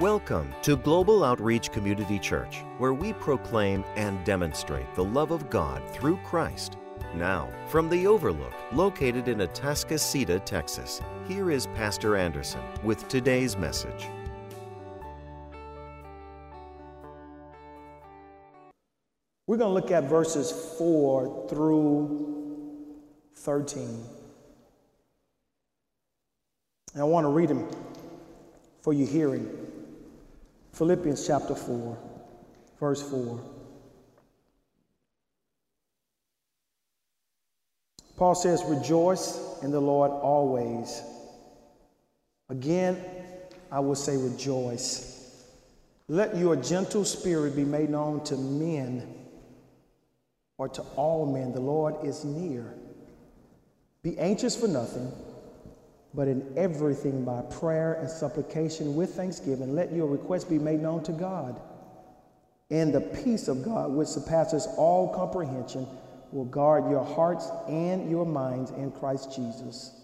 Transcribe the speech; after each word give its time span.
Welcome 0.00 0.52
to 0.62 0.76
Global 0.76 1.22
Outreach 1.22 1.70
Community 1.70 2.18
Church, 2.18 2.64
where 2.78 2.92
we 2.92 3.12
proclaim 3.12 3.84
and 3.94 4.24
demonstrate 4.24 4.92
the 4.96 5.04
love 5.04 5.30
of 5.30 5.48
God 5.50 5.88
through 5.90 6.16
Christ. 6.24 6.78
Now, 7.14 7.48
from 7.68 7.88
the 7.88 8.08
Overlook, 8.08 8.52
located 8.72 9.28
in 9.28 9.38
Atascocita, 9.38 10.44
Texas, 10.44 11.00
here 11.28 11.48
is 11.52 11.68
Pastor 11.76 12.16
Anderson 12.16 12.60
with 12.82 13.06
today's 13.06 13.56
message. 13.56 14.08
We're 19.46 19.58
going 19.58 19.70
to 19.70 19.80
look 19.80 19.92
at 19.92 20.10
verses 20.10 20.74
4 20.76 21.46
through 21.48 22.96
13. 23.36 24.04
And 26.94 27.00
I 27.00 27.04
want 27.04 27.26
to 27.26 27.28
read 27.28 27.48
them 27.48 27.68
for 28.82 28.92
your 28.92 29.06
hearing. 29.06 29.63
Philippians 30.74 31.24
chapter 31.24 31.54
4, 31.54 31.96
verse 32.80 33.00
4. 33.08 33.40
Paul 38.16 38.34
says, 38.34 38.64
Rejoice 38.66 39.62
in 39.62 39.70
the 39.70 39.80
Lord 39.80 40.10
always. 40.10 41.00
Again, 42.48 43.00
I 43.70 43.78
will 43.78 43.94
say, 43.94 44.16
Rejoice. 44.16 45.44
Let 46.08 46.36
your 46.36 46.56
gentle 46.56 47.04
spirit 47.04 47.54
be 47.54 47.64
made 47.64 47.90
known 47.90 48.24
to 48.24 48.36
men 48.36 49.14
or 50.58 50.68
to 50.70 50.82
all 50.96 51.24
men. 51.32 51.52
The 51.52 51.60
Lord 51.60 52.04
is 52.04 52.24
near. 52.24 52.74
Be 54.02 54.18
anxious 54.18 54.56
for 54.56 54.66
nothing 54.66 55.12
but 56.14 56.28
in 56.28 56.52
everything 56.56 57.24
by 57.24 57.42
prayer 57.42 57.94
and 57.94 58.08
supplication 58.08 58.94
with 58.94 59.14
thanksgiving, 59.14 59.74
let 59.74 59.92
your 59.92 60.06
requests 60.06 60.44
be 60.44 60.58
made 60.58 60.80
known 60.80 61.02
to 61.02 61.12
God. 61.12 61.60
And 62.70 62.94
the 62.94 63.00
peace 63.00 63.48
of 63.48 63.64
God, 63.64 63.90
which 63.90 64.08
surpasses 64.08 64.68
all 64.76 65.12
comprehension, 65.12 65.86
will 66.30 66.44
guard 66.44 66.88
your 66.90 67.04
hearts 67.04 67.48
and 67.68 68.10
your 68.10 68.24
minds 68.24 68.70
in 68.72 68.90
Christ 68.92 69.34
Jesus. 69.34 70.00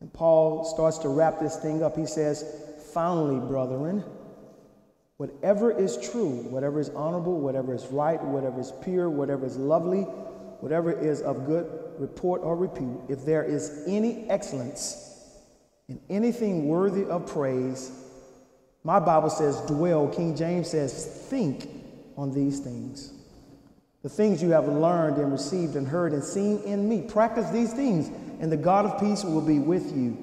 And 0.00 0.12
Paul 0.12 0.64
starts 0.64 0.98
to 0.98 1.08
wrap 1.08 1.40
this 1.40 1.56
thing 1.56 1.82
up. 1.82 1.96
He 1.96 2.06
says, 2.06 2.64
Finally, 2.94 3.40
brethren, 3.46 4.04
whatever 5.16 5.76
is 5.76 5.98
true, 6.10 6.42
whatever 6.48 6.80
is 6.80 6.90
honorable, 6.90 7.38
whatever 7.38 7.74
is 7.74 7.86
right, 7.86 8.22
whatever 8.22 8.60
is 8.60 8.72
pure, 8.82 9.10
whatever 9.10 9.44
is 9.44 9.56
lovely, 9.56 10.06
whatever 10.60 10.92
is 10.92 11.20
of 11.22 11.46
good 11.46 11.66
report 11.98 12.42
or 12.42 12.56
repute, 12.56 13.00
if 13.08 13.24
there 13.24 13.42
is 13.44 13.84
any 13.86 14.28
excellence, 14.28 15.04
in 15.88 16.00
anything 16.10 16.68
worthy 16.68 17.04
of 17.04 17.26
praise, 17.26 17.92
my 18.84 18.98
Bible 18.98 19.30
says 19.30 19.60
dwell. 19.62 20.08
King 20.08 20.36
James 20.36 20.70
says 20.70 21.26
think 21.28 21.68
on 22.16 22.32
these 22.32 22.60
things. 22.60 23.12
The 24.02 24.08
things 24.08 24.42
you 24.42 24.50
have 24.50 24.68
learned 24.68 25.16
and 25.18 25.32
received 25.32 25.76
and 25.76 25.86
heard 25.86 26.12
and 26.12 26.22
seen 26.22 26.60
in 26.62 26.88
me. 26.88 27.02
Practice 27.02 27.50
these 27.50 27.72
things, 27.72 28.08
and 28.40 28.52
the 28.52 28.56
God 28.56 28.86
of 28.86 29.00
peace 29.00 29.24
will 29.24 29.40
be 29.40 29.58
with 29.58 29.96
you. 29.96 30.16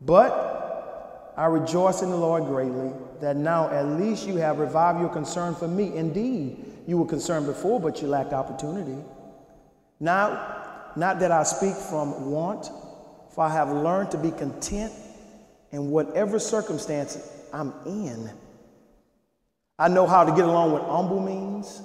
But 0.00 1.32
I 1.36 1.46
rejoice 1.46 2.02
in 2.02 2.10
the 2.10 2.16
Lord 2.16 2.44
greatly 2.44 2.92
that 3.20 3.36
now 3.36 3.68
at 3.68 3.86
least 4.00 4.26
you 4.26 4.36
have 4.36 4.58
revived 4.58 5.00
your 5.00 5.08
concern 5.08 5.54
for 5.54 5.68
me. 5.68 5.96
Indeed, 5.96 6.64
you 6.86 6.98
were 6.98 7.06
concerned 7.06 7.46
before, 7.46 7.80
but 7.80 8.00
you 8.00 8.08
lacked 8.08 8.32
opportunity. 8.32 8.96
Now, 10.00 10.92
not 10.96 11.20
that 11.20 11.30
I 11.30 11.42
speak 11.42 11.74
from 11.74 12.30
want 12.30 12.70
for 13.38 13.44
I 13.44 13.50
have 13.50 13.70
learned 13.70 14.10
to 14.10 14.18
be 14.18 14.32
content 14.32 14.92
in 15.70 15.90
whatever 15.90 16.40
circumstance 16.40 17.18
I'm 17.52 17.72
in. 17.86 18.28
I 19.78 19.86
know 19.86 20.08
how 20.08 20.24
to 20.24 20.32
get 20.32 20.44
along 20.44 20.72
with 20.72 20.82
humble 20.82 21.20
means. 21.20 21.80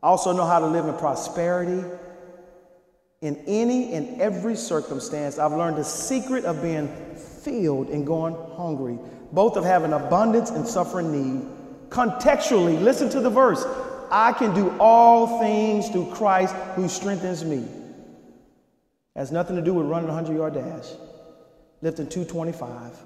I 0.00 0.06
also 0.06 0.32
know 0.32 0.46
how 0.46 0.60
to 0.60 0.66
live 0.66 0.86
in 0.86 0.94
prosperity. 0.94 1.84
In 3.20 3.36
any 3.48 3.94
and 3.94 4.20
every 4.20 4.54
circumstance, 4.54 5.40
I've 5.40 5.50
learned 5.50 5.76
the 5.76 5.82
secret 5.82 6.44
of 6.44 6.62
being 6.62 6.86
filled 7.16 7.88
and 7.88 8.06
going 8.06 8.36
hungry, 8.56 8.96
both 9.32 9.56
of 9.56 9.64
having 9.64 9.92
abundance 9.92 10.50
and 10.50 10.64
suffering 10.64 11.10
need. 11.10 11.46
Contextually, 11.88 12.80
listen 12.80 13.10
to 13.10 13.20
the 13.20 13.30
verse 13.30 13.64
I 14.10 14.32
can 14.32 14.54
do 14.54 14.76
all 14.78 15.40
things 15.40 15.88
through 15.88 16.10
Christ 16.12 16.54
who 16.74 16.88
strengthens 16.88 17.44
me. 17.44 17.66
Has 19.16 19.30
nothing 19.30 19.56
to 19.56 19.62
do 19.62 19.74
with 19.74 19.86
running 19.86 20.08
a 20.08 20.14
100 20.14 20.36
yard 20.36 20.54
dash, 20.54 20.86
lifting 21.82 22.08
225. 22.08 22.96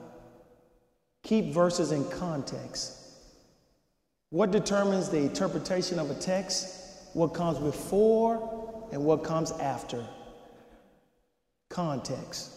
Keep 1.23 1.53
verses 1.53 1.93
in 1.93 2.05
context. 2.11 2.93
What 4.31 4.51
determines 4.51 5.09
the 5.09 5.19
interpretation 5.19 5.99
of 5.99 6.11
a 6.11 6.15
text? 6.15 6.81
What 7.15 7.29
comes 7.29 7.59
before 7.59 8.89
and 8.93 9.05
what 9.05 9.25
comes 9.25 9.53
after? 9.53 10.05
Context. 11.71 12.51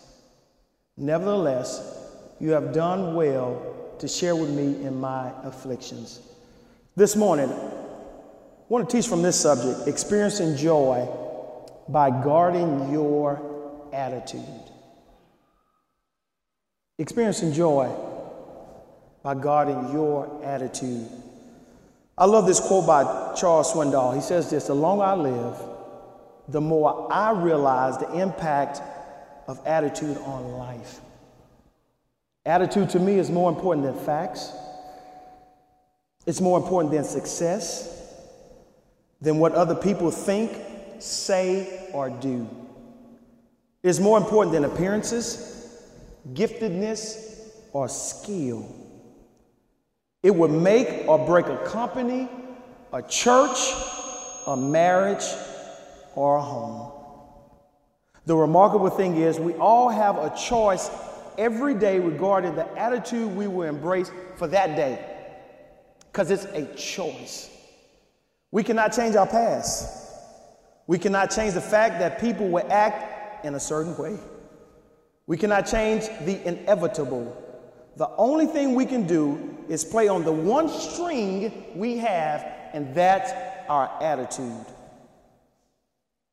Nevertheless, 0.98 2.12
you 2.40 2.52
have 2.52 2.74
done 2.74 3.16
well 3.16 3.76
to 4.00 4.08
share 4.08 4.36
with 4.36 4.50
me 4.50 4.86
in 4.86 5.00
my 5.00 5.32
afflictions. 5.44 6.22
This 6.96 7.16
morning, 7.16 7.52
I 8.68 8.74
want 8.74 8.90
to 8.90 8.98
teach 8.98 9.08
from 9.08 9.22
this 9.22 9.40
subject 9.40 9.88
experiencing 9.88 10.58
joy 10.58 11.08
by 11.88 12.10
guarding 12.10 12.92
your 12.92 13.42
attitude. 13.94 14.44
Experiencing 17.00 17.54
joy 17.54 17.90
by 19.24 19.36
guarding 19.36 19.94
your 19.94 20.44
attitude. 20.44 21.08
I 22.18 22.26
love 22.26 22.46
this 22.46 22.60
quote 22.60 22.86
by 22.86 23.04
Charles 23.40 23.72
Swindoll. 23.72 24.14
He 24.14 24.20
says 24.20 24.50
this 24.50 24.68
The 24.68 24.76
longer 24.76 25.06
I 25.06 25.14
live, 25.14 25.58
the 26.50 26.60
more 26.60 27.08
I 27.10 27.32
realize 27.32 27.98
the 27.98 28.20
impact 28.20 28.82
of 29.48 29.66
attitude 29.66 30.18
on 30.26 30.58
life. 30.58 31.00
Attitude 32.46 32.90
to 32.90 33.00
me 33.00 33.18
is 33.18 33.30
more 33.30 33.50
important 33.50 33.86
than 33.86 34.06
facts, 34.06 34.52
it's 36.26 36.42
more 36.42 36.60
important 36.60 36.92
than 36.92 37.06
success, 37.06 37.97
than 39.22 39.40
what 39.40 39.54
other 39.54 39.76
people 39.76 40.12
think 40.12 40.52
say, 41.00 41.90
or 41.94 42.10
do. 42.10 42.48
It 43.84 43.90
is 43.90 44.00
more 44.00 44.18
important 44.18 44.54
than 44.54 44.66
appearances, 44.66 45.84
giftedness, 46.34 47.50
or 47.74 47.88
skill. 47.88 48.68
It 50.24 50.34
would 50.34 50.52
make 50.52 51.08
or 51.08 51.24
break 51.26 51.46
a 51.46 51.58
company, 51.66 52.28
a 52.92 53.02
church, 53.04 53.74
a 54.48 54.58
marriage, 54.58 55.26
or 56.16 56.38
a 56.38 56.42
home. 56.42 56.92
The 58.26 58.36
remarkable 58.36 58.90
thing 58.90 59.18
is, 59.18 59.40
we 59.40 59.54
all 59.54 59.90
have 59.90 60.18
a 60.18 60.36
choice 60.36 60.90
every 61.38 61.76
day 61.76 62.00
regarding 62.00 62.56
the 62.56 62.68
attitude 62.78 63.36
we 63.36 63.48
will 63.48 63.70
embrace 63.70 64.12
for 64.36 64.48
that 64.48 64.76
day, 64.76 65.00
because 66.12 66.32
it's 66.32 66.46
a 66.46 66.66
choice. 66.76 67.50
We 68.52 68.64
cannot 68.64 68.94
change 68.94 69.16
our 69.16 69.28
past. 69.28 70.06
We 70.88 70.98
cannot 70.98 71.32
change 71.32 71.54
the 71.54 71.62
fact 71.62 72.00
that 72.00 72.20
people 72.20 72.48
will 72.48 72.66
act 72.72 73.46
in 73.46 73.56
a 73.56 73.60
certain 73.60 73.96
way. 73.98 74.18
We 75.26 75.38
cannot 75.38 75.68
change 75.68 76.08
the 76.26 76.42
inevitable. 76.48 77.36
The 77.98 78.10
only 78.18 78.46
thing 78.46 78.74
we 78.76 78.86
can 78.86 79.06
do 79.06 79.58
is 79.68 79.84
play 79.84 80.08
on 80.08 80.24
the 80.24 80.32
one 80.32 80.70
string 80.70 81.66
we 81.76 81.98
have, 81.98 82.46
and 82.74 82.96
that's 82.96 83.32
our 83.68 83.92
attitude. 84.02 84.66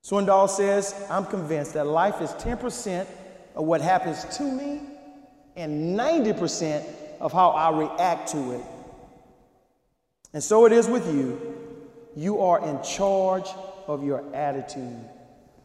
Swindoll 0.04 0.48
says, 0.48 0.94
I'm 1.10 1.24
convinced 1.24 1.74
that 1.74 1.86
life 1.86 2.20
is 2.20 2.30
10% 2.32 3.06
of 3.56 3.64
what 3.64 3.80
happens 3.80 4.24
to 4.36 4.42
me 4.42 4.82
and 5.56 5.98
90% 5.98 6.84
of 7.20 7.32
how 7.32 7.50
I 7.50 7.70
react 7.70 8.28
to 8.33 8.53
it. 8.53 8.65
And 10.33 10.42
so 10.42 10.66
it 10.66 10.72
is 10.72 10.89
with 10.89 11.06
you. 11.06 11.53
You 12.16 12.41
are 12.41 12.65
in 12.69 12.83
charge 12.83 13.49
of 13.87 14.05
your 14.05 14.25
attitude. 14.34 14.99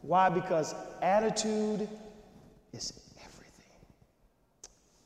Why? 0.02 0.28
Because 0.28 0.74
attitude 1.02 1.88
is 2.72 2.92
everything. 3.24 3.64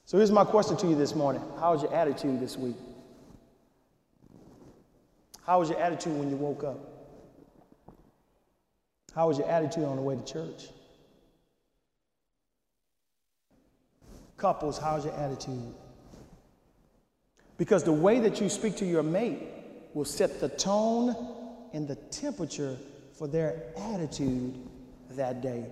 So 0.05 0.19
here's 0.19 0.31
my 0.31 0.45
question 0.45 0.77
to 0.79 0.87
you 0.87 0.95
this 0.95 1.15
morning 1.15 1.43
How 1.61 1.73
was 1.73 1.83
your 1.83 1.95
attitude 1.95 2.41
this 2.41 2.57
week? 2.57 2.77
How 5.47 5.59
was 5.61 5.69
your 5.69 5.79
attitude 5.79 6.17
when 6.17 6.31
you 6.31 6.37
woke 6.37 6.65
up? 6.65 6.79
How 9.15 9.29
was 9.29 9.39
your 9.39 9.49
attitude 9.49 9.85
on 9.85 9.97
the 9.97 10.03
way 10.03 10.17
to 10.17 10.25
church? 10.25 10.69
Couples, 14.37 14.79
how's 14.79 15.05
your 15.05 15.15
attitude? 15.15 15.75
Because 17.57 17.85
the 17.85 17.93
way 17.93 18.19
that 18.21 18.41
you 18.41 18.49
speak 18.49 18.77
to 18.77 18.85
your 18.85 19.03
mate 19.03 19.43
will 19.95 20.05
set 20.05 20.41
the 20.41 20.49
tone 20.49 21.34
and 21.75 21.89
the 21.89 21.97
temperature 21.97 22.79
for 23.19 23.27
their 23.27 23.65
attitude 23.93 24.55
that 25.11 25.43
day. 25.43 25.67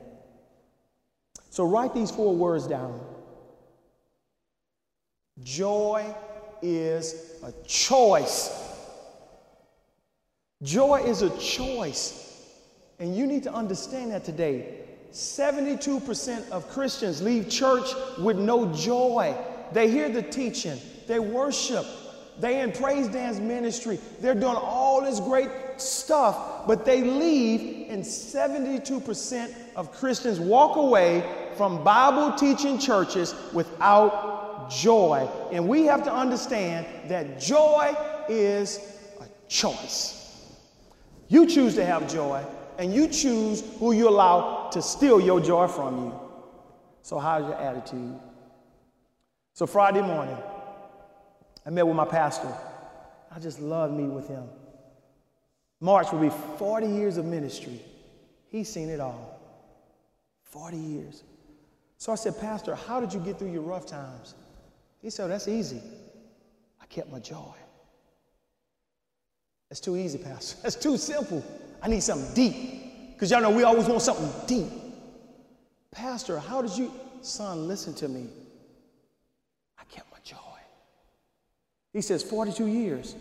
So 1.49 1.65
write 1.65 1.95
these 1.95 2.11
four 2.11 2.35
words 2.35 2.67
down 2.67 3.01
joy 5.43 6.15
is 6.61 7.37
a 7.43 7.53
choice. 7.67 8.51
Joy 10.63 11.03
is 11.05 11.23
a 11.23 11.31
choice. 11.39 12.47
And 12.99 13.17
you 13.17 13.27
need 13.27 13.43
to 13.45 13.53
understand 13.53 14.13
that 14.13 14.25
today. 14.25 14.81
72% 15.13 16.51
of 16.51 16.69
Christians 16.69 17.21
leave 17.21 17.49
church 17.49 17.89
with 18.19 18.39
no 18.39 18.73
joy. 18.73 19.35
They 19.73 19.91
hear 19.91 20.09
the 20.09 20.23
teaching, 20.23 20.79
they 21.07 21.19
worship, 21.19 21.85
they 22.39 22.61
in 22.61 22.73
praise 22.73 23.09
dance 23.09 23.39
ministry, 23.39 23.99
they're 24.21 24.35
doing 24.35 24.57
all 24.57 25.03
this 25.03 25.19
great 25.21 25.51
stuff, 25.83 26.67
but 26.67 26.85
they 26.85 27.03
leave, 27.03 27.91
and 27.91 28.03
72% 28.03 29.55
of 29.77 29.93
Christians 29.93 30.41
walk 30.41 30.77
away 30.77 31.25
from 31.57 31.83
Bible 31.85 32.37
teaching 32.37 32.79
churches 32.79 33.35
without 33.53 34.71
joy. 34.71 35.29
And 35.51 35.69
we 35.69 35.85
have 35.87 36.03
to 36.05 36.13
understand 36.13 36.87
that 37.09 37.41
joy 37.41 37.95
is 38.29 38.99
a 39.21 39.27
choice. 39.49 40.19
You 41.29 41.47
choose 41.47 41.75
to 41.77 41.85
have 41.85 42.13
joy, 42.13 42.45
and 42.79 42.93
you 42.93 43.09
choose 43.09 43.63
who 43.79 43.93
you 43.93 44.09
allow 44.09 44.71
to 44.71 44.83
steal 44.83 45.21
your 45.21 45.41
joy 45.41 45.67
from 45.67 46.07
you. 46.07 46.21
So, 47.03 47.19
how's 47.19 47.45
your 47.45 47.57
attitude? 47.57 48.19
So, 49.55 49.67
Friday 49.67 50.03
morning, 50.03 50.37
I 51.67 51.71
met 51.71 51.87
with 51.87 51.97
my 51.97 52.05
pastor. 52.05 52.53
I 53.35 53.39
just 53.39 53.61
love 53.61 53.91
meeting 53.91 54.15
with 54.15 54.29
him. 54.29 54.45
March 55.83 56.13
will 56.13 56.21
be 56.21 56.31
40 56.59 56.87
years 56.87 57.17
of 57.17 57.25
ministry. 57.25 57.81
He's 58.49 58.73
seen 58.73 58.89
it 58.89 59.01
all. 59.01 59.41
40 60.45 60.77
years. 60.77 61.25
So 61.99 62.13
I 62.13 62.15
said, 62.15 62.41
Pastor, 62.41 62.77
how 62.77 63.01
did 63.01 63.13
you 63.13 63.19
get 63.19 63.37
through 63.37 63.51
your 63.51 63.63
rough 63.63 63.85
times? 63.85 64.37
He 65.01 65.11
said, 65.11 65.29
That's 65.29 65.49
easy. 65.49 65.83
I 66.81 66.87
kept 66.87 67.11
my 67.11 67.19
joy. 67.19 67.55
That's 69.69 69.81
too 69.81 69.97
easy, 69.97 70.19
Pastor. 70.19 70.57
That's 70.63 70.77
too 70.77 70.97
simple. 70.97 71.45
I 71.83 71.89
need 71.89 72.05
something 72.05 72.33
deep. 72.33 73.11
Because 73.13 73.33
y'all 73.33 73.41
know 73.41 73.51
we 73.51 73.65
always 73.65 73.87
want 73.87 74.03
something 74.03 74.31
deep. 74.47 74.71
Pastor, 75.91 76.39
how 76.39 76.63
did 76.63 76.77
you, 76.79 76.93
son, 77.23 77.67
listen 77.67 77.93
to 77.95 78.09
me. 78.09 78.29
I 79.81 79.85
kept 79.85 80.13
my 80.13 80.19
joy. 80.23 80.37
He 81.93 82.03
says, 82.03 82.23
42 82.23 82.69
years. 82.69 83.17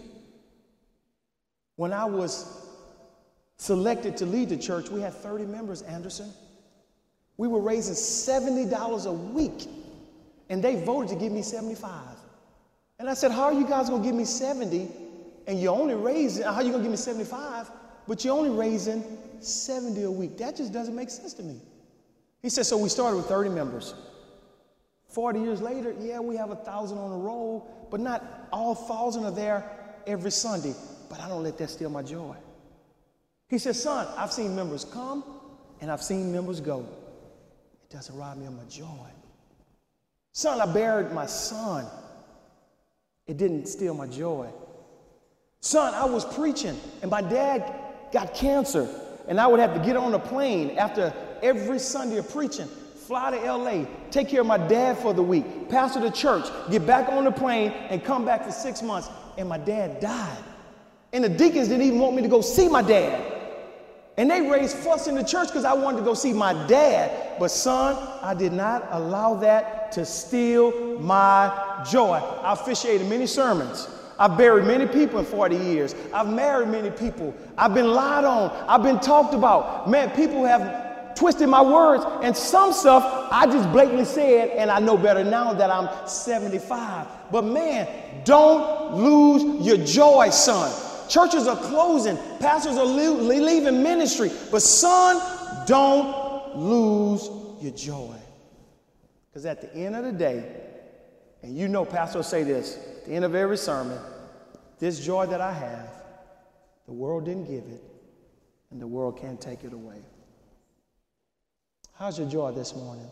When 1.81 1.93
I 1.93 2.05
was 2.05 2.45
selected 3.57 4.15
to 4.17 4.27
lead 4.27 4.49
the 4.49 4.57
church, 4.57 4.89
we 4.89 5.01
had 5.01 5.15
30 5.15 5.47
members, 5.47 5.81
Anderson. 5.81 6.31
We 7.37 7.47
were 7.47 7.59
raising 7.59 7.95
$70 7.95 9.05
a 9.07 9.11
week, 9.11 9.67
and 10.49 10.63
they 10.63 10.75
voted 10.75 11.09
to 11.09 11.15
give 11.15 11.31
me 11.31 11.41
75. 11.41 11.91
And 12.99 13.09
I 13.09 13.15
said, 13.15 13.31
How 13.31 13.45
are 13.45 13.53
you 13.53 13.67
guys 13.67 13.89
gonna 13.89 14.03
give 14.03 14.13
me 14.13 14.25
70 14.25 14.91
and 15.47 15.59
you're 15.59 15.73
only 15.73 15.95
raising, 15.95 16.43
how 16.43 16.53
are 16.53 16.61
you 16.61 16.69
gonna 16.69 16.83
give 16.83 16.91
me 16.91 16.97
75, 16.97 17.71
but 18.07 18.23
you're 18.23 18.37
only 18.37 18.51
raising 18.51 19.03
70 19.39 20.03
a 20.03 20.11
week? 20.11 20.37
That 20.37 20.57
just 20.57 20.71
doesn't 20.71 20.95
make 20.95 21.09
sense 21.09 21.33
to 21.33 21.41
me. 21.41 21.59
He 22.43 22.49
said, 22.49 22.67
So 22.67 22.77
we 22.77 22.89
started 22.89 23.17
with 23.17 23.25
30 23.25 23.49
members. 23.49 23.95
40 25.07 25.39
years 25.39 25.63
later, 25.63 25.95
yeah, 25.99 26.19
we 26.19 26.35
have 26.35 26.51
a 26.51 26.57
thousand 26.57 26.99
on 26.99 27.09
the 27.09 27.17
roll, 27.17 27.87
but 27.89 27.99
not 27.99 28.23
all 28.53 28.75
thousand 28.75 29.25
are 29.25 29.31
there 29.31 29.67
every 30.05 30.29
Sunday 30.29 30.75
but 31.11 31.19
I 31.19 31.27
don't 31.27 31.43
let 31.43 31.57
that 31.57 31.69
steal 31.69 31.89
my 31.89 32.01
joy. 32.01 32.37
He 33.49 33.57
said, 33.57 33.75
Son, 33.75 34.07
I've 34.17 34.31
seen 34.31 34.55
members 34.55 34.85
come 34.85 35.25
and 35.81 35.91
I've 35.91 36.01
seen 36.01 36.31
members 36.31 36.61
go. 36.61 36.87
It 37.83 37.93
doesn't 37.93 38.17
rob 38.17 38.37
me 38.37 38.45
of 38.45 38.53
my 38.53 38.63
joy. 38.69 39.09
Son, 40.31 40.61
I 40.61 40.71
buried 40.71 41.11
my 41.11 41.25
son. 41.25 41.85
It 43.27 43.35
didn't 43.35 43.67
steal 43.67 43.93
my 43.93 44.07
joy. 44.07 44.47
Son, 45.59 45.93
I 45.93 46.05
was 46.05 46.23
preaching 46.23 46.79
and 47.01 47.11
my 47.11 47.21
dad 47.21 47.73
got 48.13 48.33
cancer, 48.33 48.87
and 49.27 49.39
I 49.39 49.47
would 49.47 49.59
have 49.59 49.73
to 49.73 49.81
get 49.85 49.97
on 49.97 50.13
a 50.13 50.19
plane 50.19 50.77
after 50.77 51.13
every 51.43 51.79
Sunday 51.79 52.17
of 52.17 52.31
preaching, 52.31 52.67
fly 52.95 53.31
to 53.31 53.37
LA, 53.37 53.85
take 54.11 54.29
care 54.29 54.41
of 54.41 54.47
my 54.47 54.57
dad 54.57 54.97
for 54.97 55.13
the 55.13 55.23
week, 55.23 55.69
pastor 55.69 55.99
the 55.99 56.09
church, 56.09 56.45
get 56.69 56.87
back 56.87 57.09
on 57.09 57.25
the 57.25 57.31
plane, 57.31 57.71
and 57.89 58.01
come 58.01 58.23
back 58.23 58.45
for 58.45 58.51
six 58.51 58.81
months, 58.81 59.09
and 59.37 59.49
my 59.49 59.57
dad 59.57 59.99
died. 59.99 60.43
And 61.13 61.23
the 61.23 61.29
deacons 61.29 61.67
didn't 61.67 61.85
even 61.85 61.99
want 61.99 62.15
me 62.15 62.21
to 62.21 62.27
go 62.27 62.41
see 62.41 62.69
my 62.69 62.81
dad. 62.81 63.39
And 64.17 64.29
they 64.29 64.41
raised 64.41 64.77
fuss 64.77 65.07
in 65.07 65.15
the 65.15 65.23
church 65.23 65.47
because 65.47 65.65
I 65.65 65.73
wanted 65.73 65.99
to 65.99 66.03
go 66.03 66.13
see 66.13 66.33
my 66.33 66.53
dad. 66.67 67.39
But, 67.39 67.49
son, 67.49 67.95
I 68.21 68.33
did 68.33 68.53
not 68.53 68.87
allow 68.91 69.35
that 69.35 69.91
to 69.93 70.05
steal 70.05 70.99
my 70.99 71.83
joy. 71.89 72.17
I 72.17 72.53
officiated 72.53 73.07
many 73.09 73.25
sermons. 73.25 73.87
I've 74.19 74.37
buried 74.37 74.65
many 74.65 74.85
people 74.85 75.19
in 75.19 75.25
40 75.25 75.55
years. 75.55 75.95
I've 76.13 76.29
married 76.29 76.67
many 76.67 76.91
people. 76.91 77.33
I've 77.57 77.73
been 77.73 77.91
lied 77.91 78.23
on. 78.23 78.51
I've 78.67 78.83
been 78.83 78.99
talked 78.99 79.33
about. 79.33 79.89
Man, 79.89 80.11
people 80.11 80.45
have 80.45 81.15
twisted 81.15 81.49
my 81.49 81.61
words. 81.61 82.03
And 82.21 82.37
some 82.37 82.73
stuff 82.73 83.29
I 83.31 83.47
just 83.47 83.71
blatantly 83.71 84.05
said, 84.05 84.49
and 84.49 84.69
I 84.69 84.79
know 84.79 84.97
better 84.97 85.23
now 85.23 85.53
that 85.53 85.71
I'm 85.71 85.89
75. 86.07 87.07
But 87.31 87.45
man, 87.45 87.87
don't 88.23 88.95
lose 88.95 89.65
your 89.65 89.77
joy, 89.77 90.29
son. 90.29 90.89
Churches 91.11 91.45
are 91.45 91.57
closing, 91.57 92.15
pastors 92.39 92.77
are 92.77 92.85
leaving 92.85 93.83
ministry. 93.83 94.31
But, 94.49 94.61
son, 94.61 95.21
don't 95.67 96.55
lose 96.55 97.29
your 97.61 97.73
joy. 97.73 98.15
Because 99.29 99.45
at 99.45 99.59
the 99.59 99.75
end 99.75 99.97
of 99.97 100.05
the 100.05 100.13
day, 100.13 100.45
and 101.41 101.57
you 101.57 101.67
know, 101.67 101.83
pastors 101.83 102.27
say 102.27 102.43
this 102.43 102.77
at 102.77 103.05
the 103.05 103.11
end 103.11 103.25
of 103.25 103.35
every 103.35 103.57
sermon 103.57 103.99
this 104.79 105.05
joy 105.05 105.25
that 105.25 105.41
I 105.41 105.51
have, 105.51 105.89
the 106.85 106.93
world 106.93 107.25
didn't 107.25 107.45
give 107.45 107.65
it, 107.65 107.83
and 108.71 108.81
the 108.81 108.87
world 108.87 109.19
can't 109.19 109.39
take 109.39 109.65
it 109.65 109.73
away. 109.73 110.01
How's 111.93 112.17
your 112.17 112.29
joy 112.29 112.53
this 112.53 112.73
morning? 112.73 113.11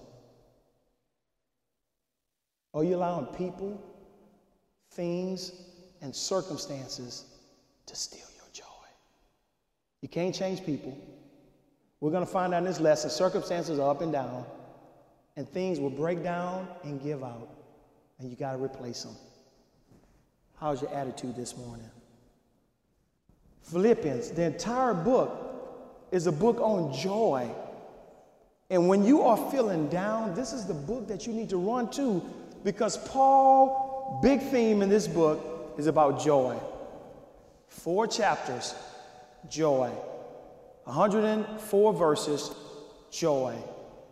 Are 2.73 2.83
you 2.83 2.95
allowing 2.95 3.25
people, 3.25 3.83
things, 4.91 5.51
and 6.01 6.15
circumstances 6.15 7.25
to 7.89 7.95
steal 7.95 8.27
your 8.35 8.45
joy. 8.53 8.63
You 10.01 10.09
can't 10.09 10.33
change 10.33 10.65
people. 10.65 10.97
We're 11.99 12.11
going 12.11 12.25
to 12.25 12.31
find 12.31 12.53
out 12.53 12.59
in 12.59 12.65
this 12.65 12.79
lesson 12.79 13.09
circumstances 13.09 13.79
are 13.79 13.91
up 13.91 14.01
and 14.01 14.11
down, 14.11 14.45
and 15.35 15.47
things 15.49 15.79
will 15.79 15.89
break 15.89 16.23
down 16.23 16.67
and 16.83 17.01
give 17.01 17.23
out, 17.23 17.49
and 18.19 18.29
you 18.29 18.35
got 18.35 18.53
to 18.53 18.63
replace 18.63 19.03
them. 19.03 19.15
How's 20.59 20.81
your 20.81 20.93
attitude 20.93 21.35
this 21.35 21.57
morning? 21.57 21.89
Philippians, 23.63 24.31
the 24.31 24.43
entire 24.43 24.93
book 24.93 26.07
is 26.11 26.27
a 26.27 26.31
book 26.31 26.59
on 26.59 26.93
joy. 26.93 27.49
And 28.69 28.87
when 28.87 29.03
you 29.03 29.21
are 29.21 29.37
feeling 29.51 29.89
down, 29.89 30.35
this 30.35 30.53
is 30.53 30.65
the 30.65 30.73
book 30.73 31.07
that 31.07 31.25
you 31.25 31.33
need 31.33 31.49
to 31.49 31.57
run 31.57 31.89
to 31.91 32.21
because 32.63 32.97
Paul, 33.09 34.19
big 34.21 34.41
theme 34.41 34.81
in 34.81 34.89
this 34.89 35.07
book 35.07 35.73
is 35.77 35.87
about 35.87 36.21
joy. 36.21 36.57
Four 37.69 38.07
chapters, 38.07 38.75
joy. 39.49 39.89
104 40.83 41.93
verses, 41.93 42.51
joy. 43.11 43.55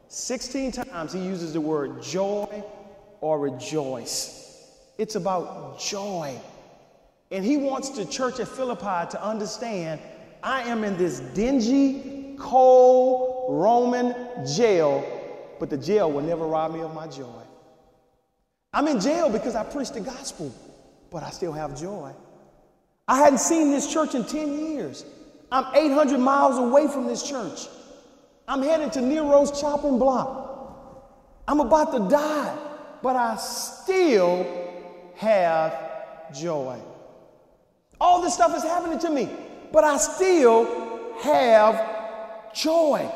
16 0.07 0.71
times 0.71 1.11
he 1.11 1.19
uses 1.19 1.53
the 1.53 1.61
word 1.61 2.01
joy 2.01 2.63
or 3.19 3.39
rejoice. 3.39 4.71
It's 4.97 5.15
about 5.15 5.79
joy. 5.79 6.39
And 7.31 7.43
he 7.43 7.57
wants 7.57 7.89
the 7.89 8.05
church 8.05 8.39
at 8.39 8.47
Philippi 8.47 9.09
to 9.11 9.23
understand 9.23 9.99
I 10.43 10.61
am 10.63 10.83
in 10.83 10.95
this 10.97 11.19
dingy, 11.19 12.35
cold 12.39 13.47
Roman 13.49 14.15
jail, 14.45 15.03
but 15.59 15.69
the 15.69 15.77
jail 15.77 16.11
will 16.11 16.21
never 16.21 16.45
rob 16.45 16.73
me 16.73 16.81
of 16.81 16.93
my 16.93 17.07
joy. 17.07 17.41
I'm 18.71 18.87
in 18.87 18.99
jail 18.99 19.29
because 19.29 19.55
I 19.55 19.63
preach 19.63 19.91
the 19.91 20.01
gospel, 20.01 20.53
but 21.09 21.23
I 21.23 21.31
still 21.31 21.53
have 21.53 21.77
joy. 21.79 22.13
I 23.07 23.17
hadn't 23.17 23.39
seen 23.39 23.71
this 23.71 23.91
church 23.91 24.15
in 24.15 24.25
10 24.25 24.71
years. 24.71 25.05
I'm 25.51 25.73
800 25.73 26.19
miles 26.19 26.57
away 26.57 26.87
from 26.87 27.07
this 27.07 27.23
church. 27.23 27.67
I'm 28.47 28.61
headed 28.61 28.91
to 28.93 29.01
Nero's 29.01 29.59
chopping 29.59 29.97
block. 29.97 30.45
I'm 31.47 31.61
about 31.61 31.93
to 31.93 31.99
die, 32.09 32.57
but 33.01 33.15
I 33.15 33.37
still 33.37 34.45
have 35.15 35.73
joy. 36.33 36.79
All 37.99 38.21
this 38.21 38.33
stuff 38.33 38.55
is 38.55 38.63
happening 38.63 38.99
to 38.99 39.09
me, 39.09 39.29
but 39.71 39.83
I 39.83 39.97
still 39.97 41.13
have 41.21 42.53
joy. 42.53 43.09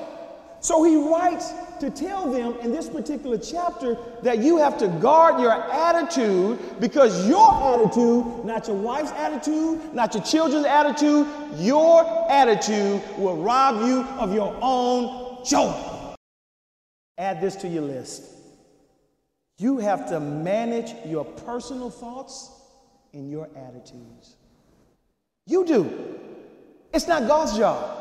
So 0.61 0.83
he 0.83 0.95
writes 0.95 1.51
to 1.81 1.89
tell 1.89 2.31
them 2.31 2.53
in 2.61 2.71
this 2.71 2.87
particular 2.87 3.39
chapter 3.39 3.97
that 4.21 4.37
you 4.37 4.57
have 4.57 4.77
to 4.77 4.87
guard 4.87 5.41
your 5.41 5.51
attitude 5.51 6.59
because 6.79 7.27
your 7.27 7.51
attitude, 7.51 8.45
not 8.45 8.67
your 8.67 8.77
wife's 8.77 9.11
attitude, 9.13 9.91
not 9.91 10.13
your 10.13 10.23
children's 10.23 10.67
attitude, 10.67 11.27
your 11.57 12.05
attitude 12.29 13.01
will 13.17 13.35
rob 13.35 13.83
you 13.87 14.01
of 14.19 14.31
your 14.31 14.55
own 14.61 15.43
joy. 15.43 15.73
Add 17.17 17.41
this 17.41 17.55
to 17.57 17.67
your 17.67 17.81
list. 17.81 18.25
You 19.57 19.79
have 19.79 20.07
to 20.09 20.19
manage 20.19 20.93
your 21.05 21.25
personal 21.25 21.89
thoughts 21.89 22.51
and 23.11 23.31
your 23.31 23.49
attitudes. 23.55 24.35
You 25.47 25.65
do. 25.65 26.17
It's 26.93 27.07
not 27.07 27.27
God's 27.27 27.57
job. 27.57 27.97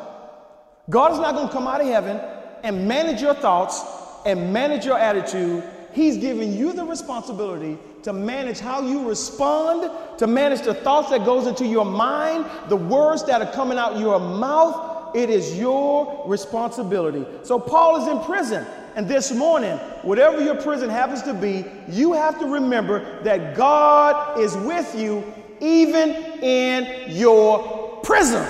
God 0.91 1.13
is 1.13 1.19
not 1.19 1.35
going 1.35 1.47
to 1.47 1.53
come 1.53 1.67
out 1.67 1.81
of 1.81 1.87
heaven 1.87 2.21
and 2.63 2.87
manage 2.87 3.21
your 3.21 3.35
thoughts 3.35 3.83
and 4.27 4.53
manage 4.53 4.85
your 4.85 4.99
attitude. 4.99 5.65
He's 5.93 6.19
giving 6.19 6.53
you 6.57 6.73
the 6.73 6.85
responsibility 6.85 7.79
to 8.03 8.13
manage 8.13 8.61
how 8.61 8.81
you 8.81 9.07
respond, 9.09 9.91
to 10.19 10.27
manage 10.27 10.63
the 10.63 10.75
thoughts 10.75 11.11
that 11.11 11.25
goes 11.25 11.47
into 11.47 11.67
your 11.67 11.85
mind, 11.85 12.47
the 12.69 12.77
words 12.77 13.25
that 13.25 13.43
are 13.43 13.53
coming 13.53 13.79
out 13.79 13.99
your 13.99 14.19
mouth. 14.19 15.15
It 15.15 15.29
is 15.29 15.59
your 15.59 16.23
responsibility. 16.27 17.27
So 17.43 17.59
Paul 17.59 18.01
is 18.03 18.09
in 18.09 18.21
prison. 18.21 18.65
And 18.97 19.09
this 19.09 19.33
morning, 19.33 19.77
whatever 20.03 20.43
your 20.43 20.57
prison 20.57 20.89
happens 20.89 21.23
to 21.23 21.35
be, 21.35 21.65
you 21.89 22.13
have 22.13 22.39
to 22.41 22.47
remember 22.47 23.23
that 23.23 23.57
God 23.57 24.39
is 24.39 24.57
with 24.57 24.95
you 24.97 25.25
even 25.61 26.11
in 26.43 27.11
your 27.17 28.01
prison. 28.03 28.47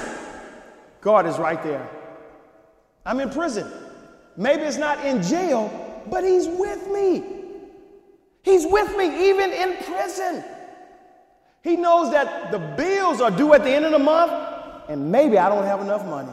God 1.01 1.27
is 1.27 1.39
right 1.39 1.63
there. 1.63 1.89
I'm 3.05 3.21
in 3.21 3.31
prison. 3.31 3.71
Maybe 4.41 4.63
it's 4.63 4.79
not 4.79 5.05
in 5.05 5.23
jail, 5.23 5.71
but 6.11 6.25
He's 6.25 6.49
with 6.49 6.89
me. 6.89 7.23
He's 8.43 8.67
with 8.67 8.97
me 8.97 9.29
even 9.29 9.53
in 9.53 9.77
prison. 9.85 10.43
He 11.63 11.77
knows 11.77 12.11
that 12.13 12.51
the 12.51 12.59
bills 12.59 13.21
are 13.21 13.31
due 13.31 13.53
at 13.53 13.65
the 13.65 13.71
end 13.71 13.85
of 13.85 13.93
the 13.93 13.99
month, 13.99 14.33
and 14.89 15.13
maybe 15.13 15.37
I 15.37 15.51
don't 15.51 15.67
have 15.67 15.83
enough 15.83 16.07
money. 16.07 16.33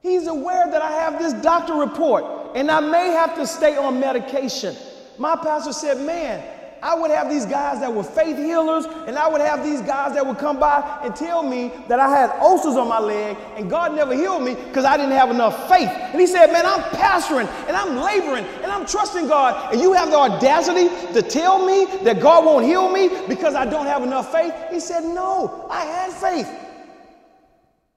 He's 0.00 0.26
aware 0.26 0.70
that 0.70 0.80
I 0.80 0.90
have 0.90 1.18
this 1.18 1.34
doctor 1.34 1.74
report 1.74 2.24
and 2.56 2.70
I 2.70 2.80
may 2.80 3.08
have 3.08 3.34
to 3.36 3.46
stay 3.46 3.76
on 3.76 4.00
medication. 4.00 4.74
My 5.18 5.36
pastor 5.36 5.74
said, 5.74 5.98
Man, 6.00 6.42
I 6.82 6.96
would 6.96 7.12
have 7.12 7.30
these 7.30 7.46
guys 7.46 7.78
that 7.78 7.94
were 7.94 8.02
faith 8.02 8.36
healers, 8.36 8.86
and 9.06 9.16
I 9.16 9.28
would 9.28 9.40
have 9.40 9.62
these 9.62 9.80
guys 9.80 10.14
that 10.14 10.26
would 10.26 10.38
come 10.38 10.58
by 10.58 11.00
and 11.04 11.14
tell 11.14 11.44
me 11.44 11.70
that 11.86 12.00
I 12.00 12.10
had 12.10 12.30
ulcers 12.40 12.74
on 12.74 12.88
my 12.88 12.98
leg, 12.98 13.36
and 13.56 13.70
God 13.70 13.94
never 13.94 14.14
healed 14.14 14.42
me 14.42 14.56
because 14.56 14.84
I 14.84 14.96
didn't 14.96 15.12
have 15.12 15.30
enough 15.30 15.68
faith. 15.68 15.88
And 15.88 16.20
he 16.20 16.26
said, 16.26 16.52
Man, 16.52 16.66
I'm 16.66 16.82
pastoring 16.90 17.46
and 17.68 17.76
I'm 17.76 17.96
laboring 17.96 18.44
and 18.62 18.72
I'm 18.72 18.84
trusting 18.84 19.28
God, 19.28 19.72
and 19.72 19.80
you 19.80 19.92
have 19.92 20.10
the 20.10 20.16
audacity 20.16 20.88
to 21.12 21.22
tell 21.22 21.64
me 21.64 21.86
that 22.02 22.20
God 22.20 22.44
won't 22.44 22.66
heal 22.66 22.90
me 22.90 23.08
because 23.28 23.54
I 23.54 23.64
don't 23.64 23.86
have 23.86 24.02
enough 24.02 24.32
faith? 24.32 24.52
He 24.70 24.80
said, 24.80 25.04
No, 25.04 25.68
I 25.70 25.84
had 25.84 26.12
faith. 26.12 26.50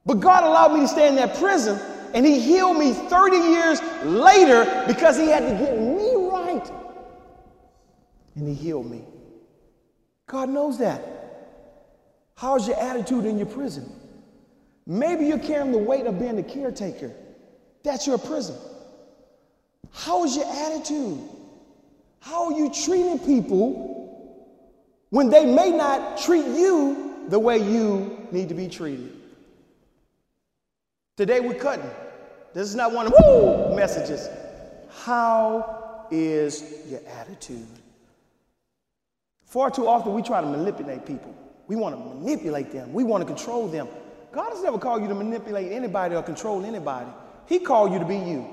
But 0.06 0.20
God 0.20 0.44
allowed 0.44 0.76
me 0.76 0.82
to 0.82 0.88
stay 0.88 1.08
in 1.08 1.16
that 1.16 1.36
prison 1.38 1.80
and 2.14 2.26
he 2.26 2.40
healed 2.40 2.78
me 2.78 2.94
30 2.94 3.38
years 3.38 3.82
later 4.04 4.84
because 4.88 5.18
he 5.18 5.28
had 5.28 5.42
to 5.42 5.66
get. 5.66 5.85
And 8.36 8.48
he 8.48 8.54
healed 8.54 8.90
me. 8.90 9.04
God 10.28 10.50
knows 10.50 10.78
that. 10.80 11.02
How's 12.36 12.68
your 12.68 12.78
attitude 12.78 13.26
in 13.26 13.38
your 13.38 13.48
prison? 13.48 13.90
Maybe 14.86 15.26
you're 15.26 15.40
carrying 15.40 15.72
the 15.72 15.78
weight 15.78 16.06
of 16.06 16.20
being 16.20 16.36
the 16.36 16.44
caretaker. 16.44 17.12
That's 17.84 18.06
your 18.06 18.18
prison. 18.18 18.56
How 19.92 20.26
is 20.26 20.36
your 20.36 20.46
attitude? 20.46 21.20
How 22.20 22.46
are 22.46 22.58
you 22.58 22.72
treating 22.72 23.20
people 23.20 23.94
when 25.10 25.30
they 25.30 25.46
may 25.46 25.72
not 25.72 26.18
treat 26.18 26.46
you 26.46 27.26
the 27.30 27.40
way 27.40 27.58
you 27.58 28.28
need 28.32 28.50
to 28.50 28.56
be 28.56 28.68
treated? 28.68 29.16
Today 31.16 31.40
we're 31.40 31.54
cutting. 31.54 31.90
This 32.54 32.68
is 32.68 32.76
not 32.76 32.92
one 32.92 33.08
of 33.08 33.14
woo 33.24 33.76
messages. 33.76 34.28
How 35.04 36.08
is 36.12 36.84
your 36.90 37.02
attitude? 37.08 37.68
Far 39.56 39.72
too 39.72 39.88
often 39.88 40.14
we 40.14 40.22
try 40.22 40.42
to 40.42 40.48
manipulate 40.48 41.06
people. 41.06 41.34
We 41.68 41.78
want 41.78 41.96
to 41.96 42.16
manipulate 42.16 42.74
them. 42.74 42.92
We 42.92 43.06
want 43.06 43.22
to 43.22 43.26
control 43.26 43.70
them. 43.70 43.88
God 44.34 44.50
has 44.50 44.62
never 44.62 44.78
called 44.78 45.02
you 45.02 45.08
to 45.08 45.16
manipulate 45.16 45.72
anybody 45.72 46.14
or 46.14 46.24
control 46.24 46.66
anybody. 46.66 47.10
He 47.46 47.60
called 47.60 47.94
you 47.94 48.00
to 48.00 48.04
be 48.04 48.18
you. 48.18 48.46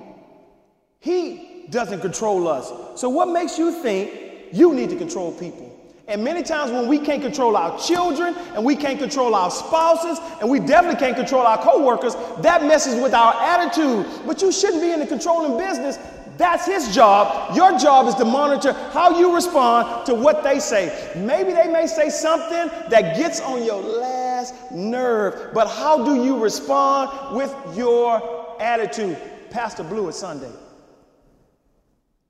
He 1.01 1.67
doesn't 1.71 2.03
control 2.03 2.47
us. 2.47 2.73
So 3.01 3.09
what 3.09 3.31
makes 3.31 3.59
you 3.59 3.83
think 3.83 4.13
you 4.53 4.75
need 4.75 4.91
to 4.91 4.97
control 4.97 5.33
people? 5.33 5.77
And 6.07 6.23
many 6.23 6.45
times 6.45 6.71
when 6.71 6.87
we 6.87 7.01
can't 7.01 7.21
control 7.21 7.57
our 7.57 7.77
children 7.81 8.37
and 8.55 8.65
we 8.65 8.77
can't 8.77 9.01
control 9.01 9.35
our 9.35 9.51
spouses 9.51 10.21
and 10.41 10.49
we 10.49 10.61
definitely 10.61 11.01
can't 11.01 11.17
control 11.17 11.43
our 11.43 11.59
coworkers, 11.59 12.15
that 12.43 12.63
messes 12.63 13.03
with 13.03 13.13
our 13.13 13.35
attitude. 13.43 14.07
But 14.25 14.41
you 14.41 14.53
shouldn't 14.53 14.81
be 14.81 14.93
in 14.93 15.01
the 15.01 15.07
controlling 15.09 15.59
business. 15.59 15.99
That's 16.37 16.67
his 16.67 16.95
job. 16.95 17.55
Your 17.55 17.79
job 17.79 18.07
is 18.07 18.15
to 18.17 18.25
monitor 18.25 18.73
how 18.73 19.19
you 19.19 19.35
respond 19.35 20.07
to 20.07 20.15
what 20.15 20.43
they 20.43 20.59
say. 20.59 21.13
Maybe 21.17 21.53
they 21.53 21.69
may 21.69 21.87
say 21.87 22.09
something 22.09 22.69
that 22.89 23.17
gets 23.17 23.41
on 23.41 23.65
your 23.65 23.81
last 23.81 24.55
nerve, 24.73 25.53
but 25.53 25.69
how 25.69 26.05
do 26.05 26.25
you 26.25 26.39
respond 26.39 27.37
with 27.37 27.55
your 27.77 28.57
attitude? 28.61 29.19
Pastor 29.51 29.85
Blewett 29.85 30.15
Sunday. 30.15 30.51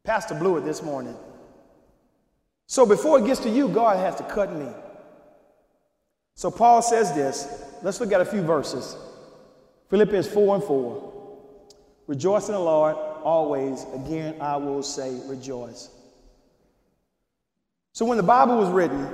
Pastor 0.04 0.34
Blewett 0.34 0.64
this 0.64 0.82
morning. 0.82 1.16
So 2.66 2.84
before 2.84 3.20
it 3.20 3.26
gets 3.26 3.40
to 3.40 3.50
you, 3.50 3.68
God 3.68 3.98
has 3.98 4.16
to 4.16 4.24
cut 4.24 4.52
me. 4.52 4.68
So 6.34 6.50
Paul 6.50 6.82
says 6.82 7.12
this. 7.12 7.64
Let's 7.82 8.00
look 8.00 8.12
at 8.12 8.20
a 8.20 8.24
few 8.24 8.42
verses. 8.42 8.96
Philippians 9.90 10.26
4 10.26 10.54
and 10.56 10.64
4. 10.64 11.12
Rejoice 12.08 12.48
in 12.48 12.54
the 12.54 12.60
Lord 12.60 12.96
always. 13.22 13.84
Again, 13.94 14.36
I 14.40 14.56
will 14.56 14.82
say 14.82 15.20
rejoice. 15.26 15.88
So 17.92 18.04
when 18.04 18.16
the 18.16 18.22
Bible 18.22 18.56
was 18.56 18.70
written, 18.70 19.08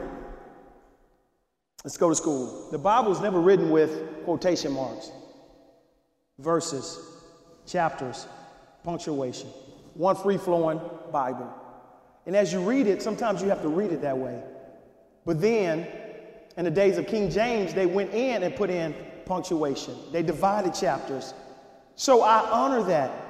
let's 1.84 1.96
go 1.96 2.08
to 2.08 2.14
school. 2.14 2.68
The 2.70 2.78
Bible 2.78 3.10
was 3.10 3.20
never 3.20 3.40
written 3.40 3.70
with 3.70 4.24
quotation 4.24 4.72
marks, 4.72 5.10
verses, 6.38 6.98
chapters, 7.66 8.26
punctuation. 8.84 9.48
One 9.94 10.14
free 10.14 10.36
flowing 10.36 10.80
Bible. 11.10 11.52
And 12.26 12.36
as 12.36 12.52
you 12.52 12.60
read 12.60 12.86
it, 12.86 13.02
sometimes 13.02 13.42
you 13.42 13.48
have 13.48 13.62
to 13.62 13.68
read 13.68 13.90
it 13.90 14.02
that 14.02 14.16
way. 14.16 14.40
But 15.24 15.40
then, 15.40 15.86
in 16.56 16.64
the 16.64 16.70
days 16.70 16.98
of 16.98 17.06
King 17.06 17.30
James, 17.30 17.74
they 17.74 17.86
went 17.86 18.12
in 18.12 18.42
and 18.42 18.54
put 18.54 18.70
in 18.70 18.94
punctuation, 19.24 19.94
they 20.10 20.22
divided 20.22 20.72
chapters. 20.74 21.34
So 21.96 22.22
I 22.22 22.48
honor 22.50 22.82
that. 22.84 23.27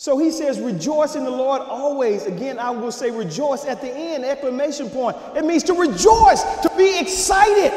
So 0.00 0.16
he 0.16 0.30
says, 0.30 0.58
rejoice 0.58 1.14
in 1.14 1.24
the 1.24 1.30
Lord 1.30 1.60
always. 1.60 2.24
Again, 2.24 2.58
I 2.58 2.70
will 2.70 2.90
say 2.90 3.10
rejoice 3.10 3.66
at 3.66 3.82
the 3.82 3.94
end, 3.94 4.24
exclamation 4.24 4.88
point. 4.88 5.14
It 5.36 5.44
means 5.44 5.62
to 5.64 5.74
rejoice, 5.74 6.42
to 6.62 6.72
be 6.74 6.98
excited. 6.98 7.70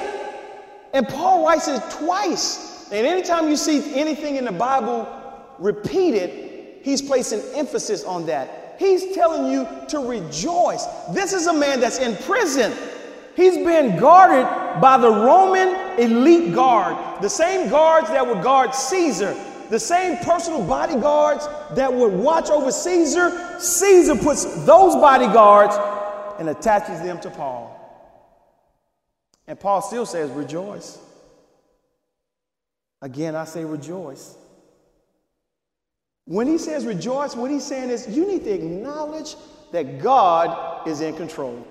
And 0.94 1.06
Paul 1.06 1.46
writes 1.46 1.68
it 1.68 1.82
twice. 1.92 2.88
And 2.94 3.06
anytime 3.06 3.50
you 3.50 3.58
see 3.58 3.94
anything 3.94 4.38
in 4.38 4.46
the 4.46 4.54
Bible 4.54 5.06
repeated, 5.60 6.80
he's 6.82 7.02
placing 7.02 7.42
emphasis 7.56 8.06
on 8.06 8.26
that. 8.28 8.78
He's 8.80 9.14
telling 9.14 9.52
you 9.52 9.68
to 9.90 10.00
rejoice. 10.00 10.86
This 11.12 11.34
is 11.34 11.48
a 11.48 11.54
man 11.54 11.82
that's 11.82 12.00
in 12.00 12.16
prison. 12.24 12.72
He's 13.36 13.58
been 13.58 14.00
guarded 14.00 14.46
by 14.80 14.98
the 14.98 15.10
Roman 15.10 16.00
elite 16.00 16.56
guard, 16.56 17.22
the 17.22 17.30
same 17.30 17.70
guards 17.70 18.08
that 18.08 18.26
would 18.26 18.42
guard 18.42 18.74
Caesar, 18.74 19.36
the 19.74 19.80
same 19.80 20.18
personal 20.18 20.64
bodyguards 20.64 21.48
that 21.72 21.92
would 21.92 22.14
watch 22.14 22.52
over 22.52 22.72
Caesar. 22.72 23.60
Caesar 23.60 24.16
puts 24.16 24.46
those 24.66 24.94
bodyguards 24.94 25.76
and 26.38 26.48
attaches 26.48 27.02
them 27.02 27.20
to 27.22 27.32
Paul. 27.32 27.72
And 29.48 29.60
Paul 29.60 29.82
still 29.82 30.06
says, 30.06 30.30
rejoice. 30.30 31.00
Again, 33.02 33.36
I 33.36 33.46
say 33.46 33.66
rejoice. 33.66 34.38
When 36.26 36.46
he 36.46 36.60
says 36.60 36.86
rejoice, 36.86 37.36
what 37.36 37.50
he's 37.50 37.66
saying 37.66 37.90
is 37.90 38.08
you 38.08 38.28
need 38.28 38.44
to 38.44 38.54
acknowledge 38.54 39.36
that 39.72 40.04
God 40.04 40.88
is 40.88 41.02
in 41.02 41.16
control. 41.16 41.68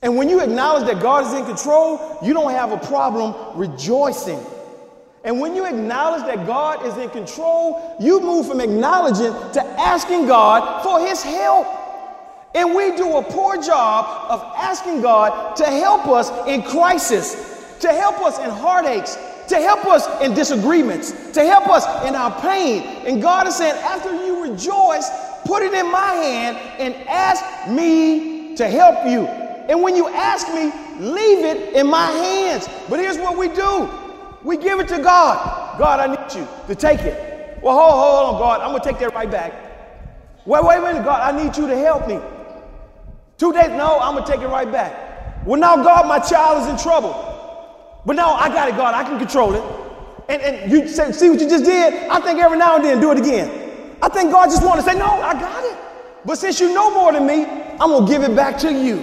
And 0.00 0.16
when 0.16 0.28
you 0.28 0.40
acknowledge 0.40 0.86
that 0.86 1.02
God 1.02 1.26
is 1.26 1.32
in 1.32 1.44
control, 1.44 2.18
you 2.22 2.34
don't 2.34 2.52
have 2.52 2.70
a 2.70 2.78
problem 2.78 3.58
rejoicing. 3.58 4.38
And 5.24 5.40
when 5.40 5.56
you 5.56 5.64
acknowledge 5.64 6.22
that 6.26 6.46
God 6.46 6.84
is 6.84 6.96
in 6.98 7.08
control, 7.08 7.96
you 7.98 8.20
move 8.20 8.46
from 8.46 8.60
acknowledging 8.60 9.32
to 9.54 9.64
asking 9.80 10.26
God 10.26 10.82
for 10.82 11.00
his 11.00 11.22
help. 11.22 11.66
And 12.54 12.74
we 12.74 12.94
do 12.94 13.16
a 13.16 13.22
poor 13.22 13.60
job 13.60 14.30
of 14.30 14.42
asking 14.54 15.00
God 15.00 15.56
to 15.56 15.64
help 15.64 16.06
us 16.08 16.30
in 16.46 16.62
crisis, 16.62 17.78
to 17.80 17.88
help 17.88 18.20
us 18.20 18.38
in 18.38 18.50
heartaches, 18.50 19.16
to 19.48 19.56
help 19.56 19.86
us 19.86 20.06
in 20.22 20.34
disagreements, 20.34 21.32
to 21.32 21.42
help 21.42 21.68
us 21.68 21.86
in 22.06 22.14
our 22.14 22.38
pain. 22.42 22.82
And 23.06 23.22
God 23.22 23.48
is 23.48 23.56
saying, 23.56 23.74
after 23.82 24.12
you 24.26 24.42
rejoice, 24.42 25.08
put 25.46 25.62
it 25.62 25.72
in 25.72 25.90
my 25.90 26.12
hand 26.12 26.56
and 26.78 26.94
ask 27.08 27.70
me 27.70 28.56
to 28.56 28.68
help 28.68 29.06
you. 29.06 29.26
And 29.26 29.82
when 29.82 29.96
you 29.96 30.06
ask 30.08 30.46
me, 30.48 30.70
leave 31.00 31.44
it 31.44 31.72
in 31.72 31.86
my 31.86 32.10
hands. 32.10 32.68
But 32.90 33.00
here's 33.00 33.18
what 33.18 33.38
we 33.38 33.48
do 33.48 34.03
we 34.44 34.58
give 34.58 34.78
it 34.78 34.88
to 34.88 34.98
God. 34.98 35.78
God, 35.78 36.00
I 36.00 36.06
need 36.06 36.34
you 36.38 36.46
to 36.66 36.74
take 36.74 37.00
it. 37.00 37.58
Well, 37.62 37.74
hold, 37.74 37.92
hold 37.92 38.34
on, 38.34 38.40
God. 38.40 38.60
I'm 38.60 38.70
going 38.70 38.82
to 38.82 38.88
take 38.88 38.98
that 38.98 39.14
right 39.14 39.30
back. 39.30 39.52
Wait, 40.44 40.62
wait 40.62 40.76
a 40.76 40.80
minute, 40.82 41.04
God. 41.04 41.34
I 41.34 41.42
need 41.42 41.56
you 41.56 41.66
to 41.66 41.76
help 41.76 42.06
me. 42.06 42.20
Two 43.38 43.52
days, 43.54 43.70
no, 43.70 43.98
I'm 43.98 44.14
going 44.14 44.24
to 44.24 44.30
take 44.30 44.42
it 44.42 44.48
right 44.48 44.70
back. 44.70 45.46
Well, 45.46 45.58
now, 45.58 45.76
God, 45.82 46.06
my 46.06 46.18
child 46.18 46.62
is 46.62 46.68
in 46.68 46.76
trouble. 46.76 47.12
But 48.04 48.16
now 48.16 48.34
I 48.34 48.48
got 48.48 48.68
it, 48.68 48.76
God. 48.76 48.94
I 48.94 49.02
can 49.02 49.18
control 49.18 49.54
it. 49.54 49.64
And, 50.28 50.42
and 50.42 50.70
you 50.70 50.88
say, 50.88 51.10
see 51.12 51.30
what 51.30 51.40
you 51.40 51.48
just 51.48 51.64
did? 51.64 52.08
I 52.08 52.20
think 52.20 52.38
every 52.38 52.58
now 52.58 52.76
and 52.76 52.84
then 52.84 53.00
do 53.00 53.12
it 53.12 53.18
again. 53.18 53.96
I 54.02 54.08
think 54.08 54.30
God 54.30 54.46
just 54.46 54.62
want 54.62 54.78
to 54.78 54.86
say, 54.86 54.96
no, 54.98 55.06
I 55.06 55.32
got 55.32 55.64
it. 55.64 55.78
But 56.26 56.36
since 56.36 56.60
you 56.60 56.72
know 56.74 56.90
more 56.90 57.12
than 57.12 57.26
me, 57.26 57.44
I'm 57.44 57.90
going 57.90 58.06
to 58.06 58.12
give 58.12 58.22
it 58.22 58.36
back 58.36 58.58
to 58.58 58.72
you. 58.72 59.02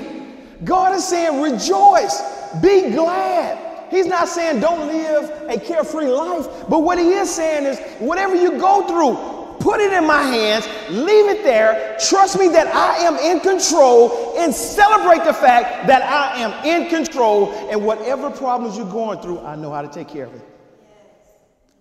God 0.63 0.95
is 0.95 1.07
saying, 1.07 1.41
rejoice, 1.41 2.21
be 2.61 2.91
glad. 2.91 3.70
He's 3.91 4.07
not 4.07 4.29
saying 4.29 4.61
don't 4.61 4.87
live 4.87 5.29
a 5.49 5.59
carefree 5.59 6.07
life, 6.07 6.47
but 6.69 6.79
what 6.79 6.97
he 6.97 7.11
is 7.11 7.29
saying 7.29 7.65
is 7.65 7.77
whatever 7.99 8.35
you 8.35 8.57
go 8.57 8.87
through, 8.87 9.59
put 9.59 9.81
it 9.81 9.91
in 9.91 10.07
my 10.07 10.23
hands, 10.23 10.65
leave 10.89 11.27
it 11.27 11.43
there, 11.43 11.97
trust 12.07 12.39
me 12.39 12.47
that 12.47 12.73
I 12.73 12.99
am 12.99 13.17
in 13.17 13.41
control, 13.41 14.33
and 14.37 14.53
celebrate 14.53 15.25
the 15.25 15.33
fact 15.33 15.87
that 15.87 16.01
I 16.03 16.39
am 16.39 16.65
in 16.65 16.89
control. 16.89 17.51
And 17.69 17.85
whatever 17.85 18.31
problems 18.31 18.77
you're 18.77 18.89
going 18.89 19.19
through, 19.21 19.41
I 19.41 19.57
know 19.57 19.71
how 19.71 19.81
to 19.81 19.89
take 19.89 20.07
care 20.07 20.25
of 20.25 20.33
it. 20.33 20.47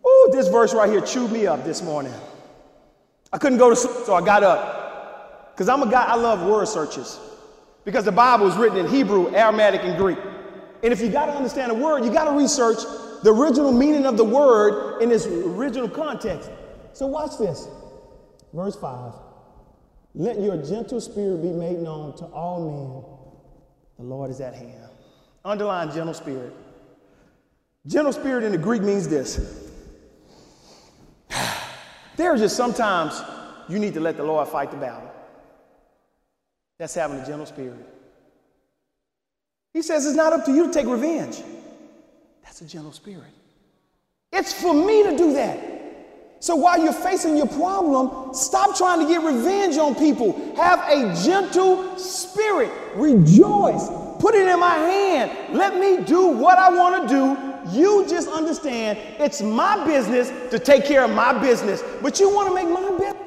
Oh, 0.04 0.30
this 0.32 0.48
verse 0.48 0.74
right 0.74 0.90
here 0.90 1.00
chewed 1.00 1.30
me 1.30 1.46
up 1.46 1.64
this 1.64 1.80
morning. 1.80 2.12
I 3.32 3.38
couldn't 3.38 3.58
go 3.58 3.70
to 3.70 3.76
sleep, 3.76 4.04
so 4.04 4.14
I 4.14 4.24
got 4.24 4.42
up. 4.42 5.54
Because 5.54 5.68
I'm 5.68 5.82
a 5.82 5.90
guy, 5.90 6.04
I 6.04 6.16
love 6.16 6.42
word 6.42 6.66
searches. 6.66 7.20
Because 7.84 8.04
the 8.04 8.12
Bible 8.12 8.48
is 8.48 8.56
written 8.56 8.78
in 8.78 8.88
Hebrew, 8.88 9.32
Aramaic, 9.32 9.82
and 9.84 9.96
Greek. 9.96 10.18
And 10.82 10.92
if 10.92 11.00
you 11.00 11.10
got 11.10 11.26
to 11.26 11.32
understand 11.32 11.70
a 11.70 11.74
word, 11.74 12.04
you 12.04 12.12
got 12.12 12.24
to 12.24 12.36
research 12.36 12.78
the 13.22 13.32
original 13.32 13.72
meaning 13.72 14.06
of 14.06 14.16
the 14.16 14.24
word 14.24 15.02
in 15.02 15.10
its 15.10 15.26
original 15.26 15.88
context. 15.88 16.50
So 16.92 17.06
watch 17.06 17.38
this. 17.38 17.68
Verse 18.52 18.76
5. 18.76 19.12
Let 20.14 20.40
your 20.40 20.56
gentle 20.56 21.00
spirit 21.00 21.42
be 21.42 21.50
made 21.50 21.78
known 21.78 22.16
to 22.16 22.24
all 22.26 22.60
men. 22.60 23.04
The 23.98 24.14
Lord 24.14 24.30
is 24.30 24.40
at 24.40 24.54
hand. 24.54 24.90
Underline 25.44 25.92
gentle 25.92 26.14
spirit. 26.14 26.52
Gentle 27.86 28.12
spirit 28.12 28.44
in 28.44 28.52
the 28.52 28.58
Greek 28.58 28.82
means 28.82 29.08
this. 29.08 29.70
There 32.16 32.34
are 32.34 32.36
just 32.36 32.54
sometimes 32.54 33.22
you 33.66 33.78
need 33.78 33.94
to 33.94 34.00
let 34.00 34.18
the 34.18 34.22
Lord 34.22 34.46
fight 34.46 34.70
the 34.70 34.76
battle. 34.76 35.10
That's 36.78 36.92
having 36.92 37.18
a 37.18 37.26
gentle 37.26 37.46
spirit. 37.46 37.78
He 39.72 39.82
says 39.82 40.06
it's 40.06 40.16
not 40.16 40.32
up 40.32 40.44
to 40.46 40.52
you 40.52 40.66
to 40.66 40.72
take 40.72 40.86
revenge. 40.86 41.42
That's 42.42 42.60
a 42.60 42.66
gentle 42.66 42.92
spirit. 42.92 43.32
It's 44.32 44.52
for 44.52 44.74
me 44.74 45.02
to 45.04 45.16
do 45.16 45.32
that. 45.34 45.70
So 46.40 46.56
while 46.56 46.82
you're 46.82 46.92
facing 46.92 47.36
your 47.36 47.48
problem, 47.48 48.32
stop 48.32 48.76
trying 48.76 49.00
to 49.00 49.06
get 49.06 49.22
revenge 49.22 49.76
on 49.76 49.94
people. 49.94 50.32
Have 50.56 50.80
a 50.88 51.14
gentle 51.22 51.98
spirit. 51.98 52.72
Rejoice. 52.94 53.88
Put 54.18 54.34
it 54.34 54.48
in 54.48 54.58
my 54.58 54.74
hand. 54.74 55.54
Let 55.56 55.78
me 55.78 56.02
do 56.02 56.28
what 56.28 56.58
I 56.58 56.70
want 56.70 57.08
to 57.08 57.14
do. 57.14 57.78
You 57.78 58.06
just 58.08 58.28
understand 58.28 58.98
it's 59.18 59.42
my 59.42 59.84
business 59.84 60.30
to 60.50 60.58
take 60.58 60.86
care 60.86 61.04
of 61.04 61.10
my 61.10 61.38
business. 61.38 61.84
But 62.00 62.18
you 62.18 62.34
want 62.34 62.48
to 62.48 62.54
make 62.54 62.68
my 62.68 62.90
business 62.98 63.19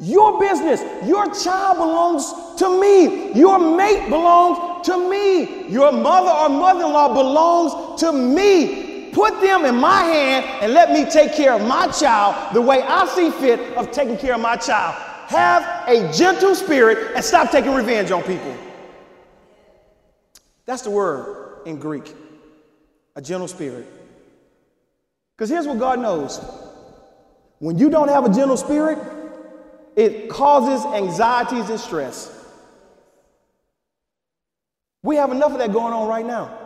your 0.00 0.40
business. 0.40 0.80
Your 1.06 1.32
child 1.34 1.76
belongs 1.76 2.32
to 2.58 2.80
me. 2.80 3.32
Your 3.34 3.58
mate 3.58 4.08
belongs 4.08 4.86
to 4.86 5.10
me. 5.10 5.68
Your 5.68 5.92
mother 5.92 6.30
or 6.30 6.48
mother 6.48 6.84
in 6.86 6.92
law 6.92 7.14
belongs 7.14 8.00
to 8.00 8.12
me 8.12 8.90
put 9.12 9.40
them 9.40 9.64
in 9.64 9.74
my 9.74 10.02
hand 10.02 10.44
and 10.62 10.72
let 10.72 10.92
me 10.92 11.04
take 11.04 11.34
care 11.34 11.52
of 11.52 11.66
my 11.66 11.88
child 11.88 12.54
the 12.54 12.60
way 12.60 12.82
I 12.82 13.06
see 13.06 13.30
fit 13.30 13.76
of 13.76 13.90
taking 13.90 14.16
care 14.16 14.34
of 14.34 14.40
my 14.40 14.56
child. 14.56 14.94
Have 15.28 15.88
a 15.88 16.12
gentle 16.12 16.54
spirit 16.54 17.12
and 17.14 17.24
stop 17.24 17.50
taking 17.50 17.74
revenge 17.74 18.10
on 18.10 18.22
people. 18.22 18.56
That's 20.64 20.82
the 20.82 20.90
word 20.90 21.66
in 21.66 21.78
Greek 21.78 22.14
a 23.16 23.20
gentle 23.20 23.48
spirit. 23.48 23.86
Because 25.36 25.50
here's 25.50 25.66
what 25.66 25.78
God 25.78 25.98
knows 25.98 26.40
when 27.58 27.78
you 27.78 27.90
don't 27.90 28.08
have 28.08 28.24
a 28.24 28.32
gentle 28.32 28.56
spirit, 28.56 28.98
it 29.96 30.28
causes 30.28 30.84
anxieties 30.94 31.68
and 31.68 31.80
stress. 31.80 32.36
We 35.02 35.16
have 35.16 35.32
enough 35.32 35.52
of 35.52 35.58
that 35.58 35.72
going 35.72 35.92
on 35.92 36.08
right 36.08 36.26
now. 36.26 36.56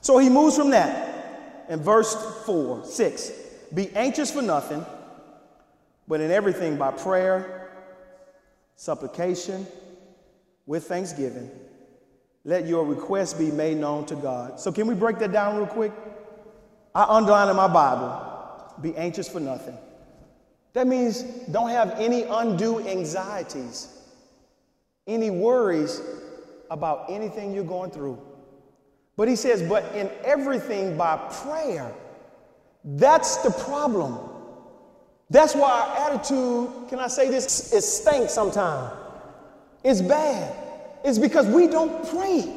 So 0.00 0.18
he 0.18 0.28
moves 0.28 0.56
from 0.56 0.70
that 0.70 1.66
in 1.68 1.80
verse 1.80 2.14
4, 2.44 2.84
6. 2.84 3.30
Be 3.74 3.90
anxious 3.96 4.30
for 4.30 4.42
nothing, 4.42 4.84
but 6.06 6.20
in 6.20 6.30
everything 6.30 6.76
by 6.76 6.92
prayer, 6.92 7.70
supplication, 8.76 9.66
with 10.66 10.84
thanksgiving, 10.84 11.50
let 12.44 12.66
your 12.66 12.84
requests 12.84 13.34
be 13.34 13.50
made 13.50 13.76
known 13.76 14.04
to 14.06 14.16
God. 14.16 14.60
So, 14.60 14.70
can 14.70 14.86
we 14.86 14.94
break 14.94 15.18
that 15.18 15.32
down 15.32 15.56
real 15.56 15.66
quick? 15.66 15.92
I 16.94 17.04
underline 17.04 17.48
in 17.48 17.56
my 17.56 17.68
Bible, 17.68 18.74
be 18.80 18.96
anxious 18.96 19.28
for 19.28 19.40
nothing. 19.40 19.76
That 20.76 20.86
means 20.86 21.22
don't 21.50 21.70
have 21.70 21.98
any 21.98 22.24
undue 22.24 22.86
anxieties, 22.86 23.88
any 25.06 25.30
worries 25.30 26.02
about 26.70 27.06
anything 27.08 27.54
you're 27.54 27.64
going 27.64 27.90
through. 27.90 28.20
But 29.16 29.26
he 29.26 29.36
says, 29.36 29.62
but 29.62 29.90
in 29.94 30.10
everything 30.22 30.98
by 30.98 31.16
prayer. 31.42 31.90
That's 32.84 33.38
the 33.38 33.52
problem. 33.52 34.18
That's 35.30 35.54
why 35.54 35.70
our 35.70 36.10
attitude, 36.10 36.90
can 36.90 36.98
I 36.98 37.08
say 37.08 37.30
this, 37.30 37.72
it 37.72 37.80
stinks 37.80 38.34
sometimes. 38.34 38.92
It's 39.82 40.02
bad. 40.02 40.54
It's 41.06 41.18
because 41.18 41.46
we 41.46 41.68
don't 41.68 42.06
pray. 42.10 42.54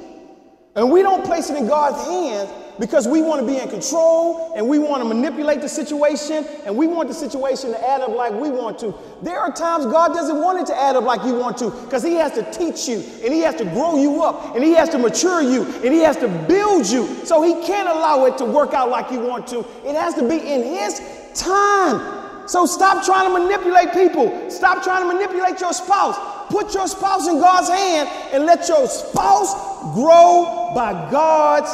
And 0.75 0.91
we 0.91 1.03
don't 1.03 1.23
place 1.23 1.49
it 1.49 1.55
in 1.55 1.67
God's 1.67 2.05
hands 2.05 2.49
because 2.79 3.07
we 3.07 3.21
want 3.21 3.41
to 3.41 3.45
be 3.45 3.57
in 3.57 3.69
control 3.69 4.53
and 4.55 4.67
we 4.67 4.79
want 4.79 5.03
to 5.03 5.07
manipulate 5.07 5.61
the 5.61 5.67
situation 5.67 6.45
and 6.65 6.75
we 6.75 6.87
want 6.87 7.09
the 7.09 7.13
situation 7.13 7.71
to 7.71 7.89
add 7.89 8.01
up 8.01 8.09
like 8.09 8.33
we 8.33 8.49
want 8.49 8.79
to. 8.79 8.95
There 9.21 9.39
are 9.39 9.51
times 9.51 9.85
God 9.85 10.13
doesn't 10.13 10.41
want 10.41 10.59
it 10.59 10.67
to 10.67 10.81
add 10.81 10.95
up 10.95 11.03
like 11.03 11.23
you 11.25 11.35
want 11.35 11.57
to 11.57 11.71
because 11.71 12.03
He 12.03 12.13
has 12.15 12.31
to 12.33 12.51
teach 12.51 12.87
you 12.87 13.03
and 13.23 13.33
He 13.33 13.41
has 13.41 13.55
to 13.55 13.65
grow 13.65 13.97
you 13.97 14.23
up 14.23 14.55
and 14.55 14.63
He 14.63 14.71
has 14.71 14.89
to 14.89 14.97
mature 14.97 15.41
you 15.41 15.65
and 15.65 15.93
He 15.93 15.99
has 15.99 16.15
to 16.17 16.27
build 16.47 16.87
you. 16.87 17.05
So 17.25 17.41
He 17.41 17.65
can't 17.65 17.89
allow 17.89 18.25
it 18.25 18.37
to 18.37 18.45
work 18.45 18.73
out 18.73 18.89
like 18.89 19.11
you 19.11 19.19
want 19.19 19.45
to. 19.47 19.59
It 19.85 19.95
has 19.95 20.13
to 20.15 20.27
be 20.27 20.37
in 20.37 20.63
His 20.63 21.01
time. 21.35 22.47
So 22.47 22.65
stop 22.65 23.05
trying 23.05 23.31
to 23.31 23.39
manipulate 23.39 23.93
people. 23.93 24.49
Stop 24.49 24.83
trying 24.83 25.07
to 25.07 25.13
manipulate 25.13 25.59
your 25.59 25.73
spouse. 25.73 26.17
Put 26.49 26.73
your 26.73 26.87
spouse 26.87 27.27
in 27.27 27.39
God's 27.39 27.69
hand 27.69 28.09
and 28.33 28.45
let 28.45 28.67
your 28.67 28.87
spouse 28.87 29.53
grow 29.93 30.71
by 30.73 31.11
God's 31.11 31.69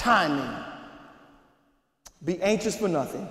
timing. 0.00 0.50
Be 2.24 2.40
anxious 2.40 2.76
for 2.76 2.88
nothing. 2.88 3.28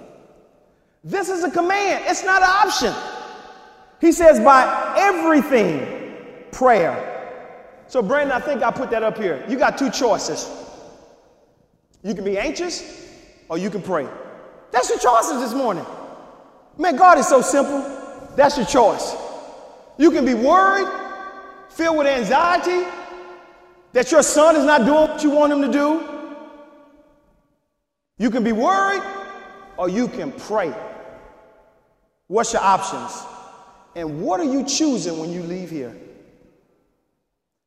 This 1.03 1.29
is 1.29 1.43
a 1.43 1.49
command, 1.49 2.03
it's 2.07 2.23
not 2.23 2.43
an 2.43 2.49
option. 2.49 2.93
He 3.99 4.11
says, 4.11 4.39
by 4.39 4.93
everything, 4.97 6.15
prayer. 6.51 7.05
So, 7.87 8.01
Brandon, 8.01 8.31
I 8.31 8.39
think 8.39 8.61
I 8.61 8.71
put 8.71 8.91
that 8.91 9.01
up 9.01 9.17
here. 9.17 9.43
You 9.49 9.57
got 9.57 9.77
two 9.77 9.89
choices. 9.89 10.47
You 12.03 12.13
can 12.13 12.23
be 12.23 12.37
anxious 12.37 13.07
or 13.49 13.57
you 13.57 13.69
can 13.69 13.81
pray. 13.81 14.07
That's 14.71 14.89
your 14.89 14.99
choices 14.99 15.41
this 15.41 15.53
morning. 15.53 15.85
Man, 16.77 16.95
God 16.95 17.17
is 17.17 17.27
so 17.27 17.41
simple. 17.41 17.81
That's 18.35 18.57
your 18.57 18.67
choice. 18.67 19.15
You 19.97 20.11
can 20.11 20.23
be 20.23 20.35
worried, 20.35 20.87
filled 21.69 21.97
with 21.97 22.07
anxiety 22.07 22.87
that 23.91 24.11
your 24.11 24.21
son 24.21 24.55
is 24.55 24.63
not 24.63 24.85
doing 24.85 25.09
what 25.09 25.23
you 25.23 25.31
want 25.31 25.51
him 25.51 25.61
to 25.63 25.71
do. 25.71 26.18
You 28.19 28.29
can 28.29 28.43
be 28.43 28.51
worried 28.51 29.01
or 29.77 29.89
you 29.89 30.07
can 30.07 30.31
pray. 30.33 30.75
What's 32.27 32.53
your 32.53 32.61
options? 32.61 33.25
And 33.95 34.21
what 34.21 34.39
are 34.39 34.45
you 34.45 34.63
choosing 34.65 35.17
when 35.17 35.31
you 35.31 35.41
leave 35.41 35.71
here? 35.71 35.95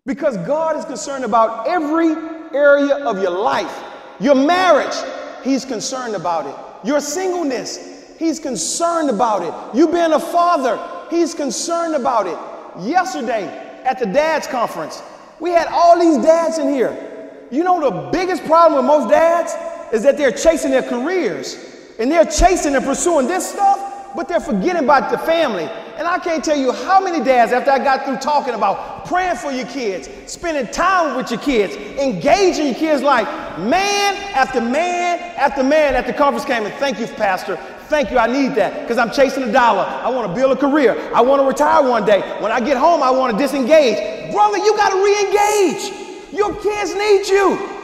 Because 0.05 0.37
God 0.38 0.77
is 0.77 0.85
concerned 0.85 1.25
about 1.25 1.67
every 1.67 2.11
area 2.55 2.97
of 2.97 3.21
your 3.21 3.31
life. 3.31 3.83
Your 4.21 4.35
marriage, 4.35 4.95
He's 5.43 5.65
concerned 5.65 6.15
about 6.15 6.47
it. 6.47 6.87
Your 6.87 7.01
singleness, 7.01 8.15
He's 8.19 8.38
concerned 8.38 9.11
about 9.11 9.43
it. 9.43 9.77
You 9.77 9.88
being 9.88 10.12
a 10.12 10.21
father, 10.21 10.79
He's 11.11 11.35
concerned 11.35 11.95
about 11.95 12.27
it. 12.27 12.38
Yesterday 12.87 13.47
at 13.85 13.99
the 13.99 14.07
dads 14.07 14.47
conference, 14.47 15.03
we 15.41 15.51
had 15.51 15.67
all 15.69 15.99
these 15.99 16.23
dads 16.23 16.59
in 16.59 16.69
here. 16.69 17.49
You 17.51 17.65
know 17.65 17.81
the 17.81 18.11
biggest 18.11 18.45
problem 18.45 18.85
with 18.85 18.87
most 18.87 19.11
dads? 19.11 19.53
Is 19.93 20.03
that 20.03 20.17
they're 20.17 20.33
chasing 20.33 20.71
their 20.71 20.83
careers 20.83 21.57
and 21.99 22.11
they're 22.11 22.25
chasing 22.25 22.75
and 22.75 22.85
pursuing 22.85 23.29
this 23.29 23.49
stuff, 23.49 24.15
but 24.17 24.27
they're 24.27 24.41
forgetting 24.41 24.85
about 24.85 25.11
the 25.11 25.19
family. 25.19 25.65
And 25.97 26.09
I 26.09 26.19
can't 26.19 26.43
tell 26.43 26.57
you 26.57 26.73
how 26.73 27.01
many 27.01 27.23
dads, 27.23 27.53
after 27.53 27.71
I 27.71 27.79
got 27.79 28.07
through 28.07 28.17
talking 28.17 28.55
about 28.55 29.05
praying 29.05 29.37
for 29.37 29.53
your 29.53 29.67
kids, 29.67 30.09
spending 30.27 30.67
time 30.73 31.17
with 31.17 31.31
your 31.31 31.41
kids, 31.41 31.77
engaging 32.01 32.67
your 32.67 32.75
kids, 32.75 33.03
like 33.03 33.27
man 33.59 34.17
after 34.35 34.61
man 34.61 35.19
after 35.37 35.63
man 35.63 35.95
at 35.95 36.07
the 36.07 36.13
conference 36.13 36.47
came 36.47 36.65
and 36.65 36.75
thank 36.75 36.99
you, 36.99 37.07
Pastor. 37.07 37.57
Thank 37.89 38.11
you, 38.11 38.19
I 38.19 38.27
need 38.27 38.55
that 38.55 38.81
because 38.81 38.97
I'm 38.97 39.11
chasing 39.13 39.43
a 39.43 39.53
dollar. 39.53 39.83
I 39.83 40.09
want 40.09 40.27
to 40.27 40.35
build 40.35 40.57
a 40.57 40.61
career. 40.61 40.97
I 41.15 41.21
want 41.21 41.43
to 41.43 41.47
retire 41.47 41.87
one 41.87 42.07
day. 42.07 42.21
When 42.41 42.51
I 42.51 42.61
get 42.61 42.79
home, 42.79 43.03
I 43.03 43.11
want 43.11 43.37
to 43.37 43.39
disengage. 43.39 44.33
Brother, 44.33 44.57
you 44.57 44.75
got 44.77 44.91
to 44.91 45.05
re 45.05 45.21
engage. 45.27 46.33
Your 46.33 46.55
kids 46.63 46.95
need 46.95 47.29
you. 47.29 47.82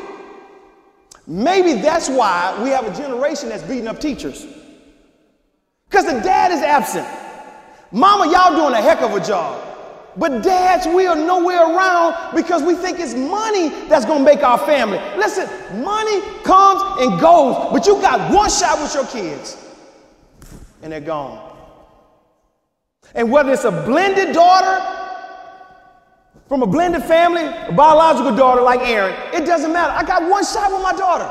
Maybe 1.29 1.75
that's 1.75 2.09
why 2.09 2.59
we 2.63 2.71
have 2.71 2.87
a 2.87 2.97
generation 2.97 3.51
that's 3.51 3.63
beating 3.63 3.87
up 3.87 4.01
teachers. 4.01 4.47
Because 5.89 6.07
the 6.07 6.21
dad 6.21 6.51
is 6.53 6.63
absent. 6.63 7.07
Mama, 7.93 8.33
y'all 8.33 8.57
doing 8.57 8.73
a 8.73 8.81
heck 8.81 9.03
of 9.03 9.15
a 9.15 9.25
job. 9.25 9.63
But 10.17 10.43
dads, 10.43 10.87
we 10.87 11.07
are 11.07 11.15
nowhere 11.15 11.63
around 11.63 12.35
because 12.35 12.63
we 12.63 12.75
think 12.75 12.99
it's 12.99 13.15
money 13.15 13.69
that's 13.89 14.07
going 14.07 14.21
to 14.21 14.25
make 14.25 14.43
our 14.43 14.59
family. 14.59 14.99
Listen, 15.19 15.47
money 15.83 16.23
comes 16.45 16.83
and 16.99 17.21
goes, 17.21 17.73
but 17.73 17.87
you 17.87 18.01
got 18.01 18.33
one 18.33 18.49
shot 18.49 18.81
with 18.81 18.95
your 18.95 19.07
kids 19.07 19.63
and 20.83 20.91
they're 20.91 21.01
gone. 21.01 21.57
And 23.15 23.31
whether 23.31 23.53
it's 23.53 23.65
a 23.65 23.71
blended 23.71 24.35
daughter 24.35 24.98
from 26.49 26.63
a 26.63 26.67
blended 26.67 27.03
family, 27.05 27.45
a 27.45 27.73
biological 27.73 28.35
daughter 28.35 28.63
like 28.63 28.81
Aaron, 28.81 29.15
it 29.35 29.45
doesn't 29.45 29.73
matter. 29.73 29.93
I 29.93 30.03
got 30.03 30.29
one 30.29 30.45
shot 30.45 30.73
with 30.73 30.83
my 30.83 30.95
daughter. 30.95 31.31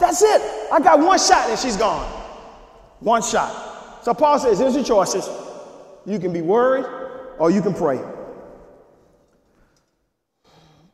That's 0.00 0.22
it. 0.22 0.40
I 0.72 0.80
got 0.80 0.98
one 0.98 1.18
shot 1.18 1.50
and 1.50 1.58
she's 1.58 1.76
gone. 1.76 2.04
One 3.00 3.22
shot. 3.22 4.04
So 4.04 4.14
Paul 4.14 4.38
says, 4.38 4.58
here's 4.58 4.74
your 4.74 4.84
choices. 4.84 5.28
You 6.06 6.18
can 6.18 6.32
be 6.32 6.40
worried 6.40 6.86
or 7.38 7.50
you 7.50 7.60
can 7.60 7.74
pray. 7.74 8.00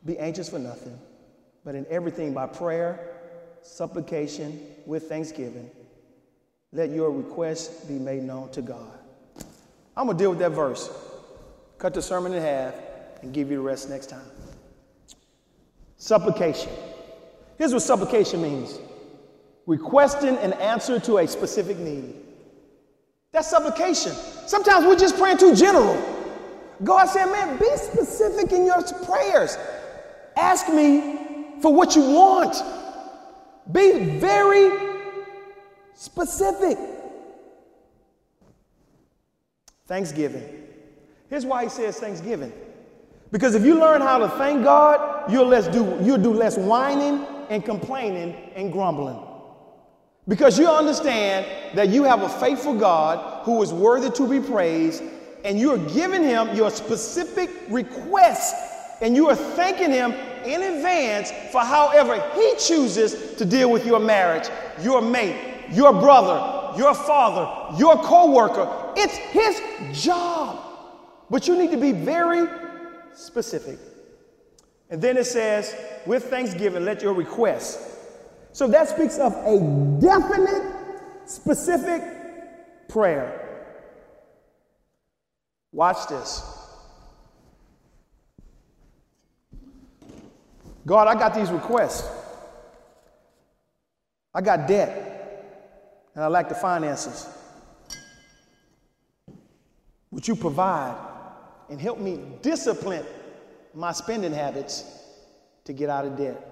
Be 0.05 0.17
anxious 0.17 0.49
for 0.49 0.59
nothing, 0.59 0.99
but 1.63 1.75
in 1.75 1.85
everything 1.89 2.33
by 2.33 2.47
prayer, 2.47 2.99
supplication, 3.61 4.59
with 4.85 5.03
thanksgiving, 5.03 5.69
let 6.73 6.89
your 6.89 7.11
requests 7.11 7.85
be 7.85 7.93
made 7.93 8.23
known 8.23 8.49
to 8.51 8.61
God. 8.61 8.97
I'm 9.95 10.07
going 10.07 10.17
to 10.17 10.23
deal 10.23 10.31
with 10.31 10.39
that 10.39 10.51
verse, 10.51 10.89
cut 11.77 11.93
the 11.93 12.01
sermon 12.01 12.33
in 12.33 12.41
half, 12.41 12.73
and 13.21 13.33
give 13.33 13.49
you 13.49 13.57
the 13.57 13.61
rest 13.61 13.89
next 13.89 14.07
time. 14.07 14.21
Supplication. 15.97 16.71
Here's 17.57 17.73
what 17.73 17.83
supplication 17.83 18.41
means 18.41 18.79
requesting 19.67 20.37
an 20.37 20.53
answer 20.53 20.99
to 20.99 21.19
a 21.19 21.27
specific 21.27 21.77
need. 21.77 22.15
That's 23.31 23.49
supplication. 23.49 24.11
Sometimes 24.47 24.85
we're 24.85 24.97
just 24.97 25.17
praying 25.17 25.37
too 25.37 25.55
general. 25.55 25.95
God 26.83 27.05
said, 27.05 27.27
man, 27.27 27.57
be 27.59 27.69
specific 27.77 28.51
in 28.51 28.65
your 28.65 28.81
prayers. 29.05 29.57
Ask 30.35 30.67
me 30.69 31.19
for 31.61 31.73
what 31.73 31.95
you 31.95 32.01
want. 32.01 32.55
Be 33.71 34.17
very 34.17 34.71
specific. 35.93 36.77
Thanksgiving. 39.85 40.43
Here's 41.29 41.45
why 41.45 41.63
he 41.63 41.69
says 41.69 41.99
Thanksgiving. 41.99 42.51
Because 43.31 43.55
if 43.55 43.63
you 43.63 43.79
learn 43.79 44.01
how 44.01 44.17
to 44.17 44.27
thank 44.29 44.63
God, 44.63 45.31
you'll, 45.31 45.47
less 45.47 45.67
do, 45.67 45.97
you'll 46.01 46.17
do 46.17 46.33
less 46.33 46.57
whining 46.57 47.25
and 47.49 47.63
complaining 47.63 48.35
and 48.55 48.71
grumbling. 48.71 49.19
Because 50.27 50.59
you 50.59 50.67
understand 50.67 51.45
that 51.75 51.89
you 51.89 52.03
have 52.03 52.21
a 52.21 52.29
faithful 52.29 52.77
God 52.77 53.43
who 53.45 53.61
is 53.63 53.73
worthy 53.73 54.09
to 54.11 54.27
be 54.27 54.39
praised, 54.39 55.01
and 55.43 55.59
you 55.59 55.71
are 55.71 55.93
giving 55.93 56.23
him 56.23 56.55
your 56.55 56.69
specific 56.69 57.49
request, 57.69 58.55
and 59.01 59.15
you 59.15 59.29
are 59.29 59.35
thanking 59.35 59.91
him 59.91 60.11
in 60.45 60.61
advance 60.61 61.31
for 61.51 61.61
however 61.61 62.21
he 62.35 62.53
chooses 62.59 63.35
to 63.35 63.45
deal 63.45 63.71
with 63.71 63.85
your 63.85 63.99
marriage, 63.99 64.47
your 64.81 65.01
mate, 65.01 65.69
your 65.71 65.93
brother, 65.93 66.77
your 66.77 66.93
father, 66.93 67.77
your 67.77 67.97
co-worker. 68.03 68.93
It's 68.95 69.15
his 69.15 69.61
job. 70.03 70.59
But 71.29 71.47
you 71.47 71.57
need 71.57 71.71
to 71.71 71.77
be 71.77 71.93
very 71.93 72.47
specific. 73.15 73.79
And 74.89 75.01
then 75.01 75.17
it 75.17 75.25
says, 75.25 75.75
with 76.05 76.25
thanksgiving, 76.25 76.83
let 76.83 77.01
your 77.01 77.13
request. 77.13 77.79
So 78.51 78.67
that 78.67 78.89
speaks 78.89 79.17
of 79.17 79.33
a 79.33 79.99
definite, 80.01 80.63
specific 81.25 82.03
prayer. 82.89 83.37
Watch 85.71 86.07
this. 86.09 86.43
God, 90.85 91.07
I 91.07 91.13
got 91.13 91.33
these 91.33 91.51
requests. 91.51 92.09
I 94.33 94.41
got 94.41 94.67
debt, 94.67 95.69
and 96.15 96.23
I 96.23 96.27
lack 96.27 96.49
the 96.49 96.55
finances. 96.55 97.29
Would 100.09 100.27
you 100.27 100.35
provide 100.35 101.10
and 101.71 101.79
help 101.79 101.99
me 101.99 102.19
discipline 102.41 103.05
my 103.73 103.93
spending 103.93 104.33
habits 104.33 104.83
to 105.63 105.71
get 105.73 105.89
out 105.89 106.05
of 106.05 106.17
debt? 106.17 106.47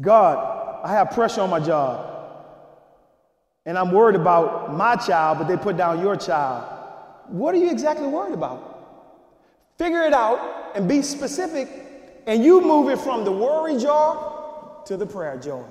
God, 0.00 0.84
I 0.84 0.92
have 0.92 1.10
pressure 1.10 1.40
on 1.40 1.50
my 1.50 1.60
job. 1.60 2.14
And 3.64 3.76
I'm 3.76 3.90
worried 3.90 4.16
about 4.16 4.74
my 4.74 4.96
child, 4.96 5.38
but 5.38 5.48
they 5.48 5.56
put 5.56 5.76
down 5.76 6.00
your 6.00 6.14
child. 6.14 6.64
What 7.28 7.54
are 7.54 7.58
you 7.58 7.70
exactly 7.70 8.06
worried 8.06 8.34
about? 8.34 8.76
Figure 9.78 10.02
it 10.02 10.12
out 10.12 10.72
and 10.74 10.86
be 10.86 11.02
specific, 11.02 11.68
and 12.26 12.44
you 12.44 12.60
move 12.60 12.90
it 12.90 12.98
from 12.98 13.24
the 13.24 13.32
worry 13.32 13.78
jar 13.78 14.82
to 14.86 14.96
the 14.96 15.06
prayer 15.06 15.38
jar. 15.38 15.64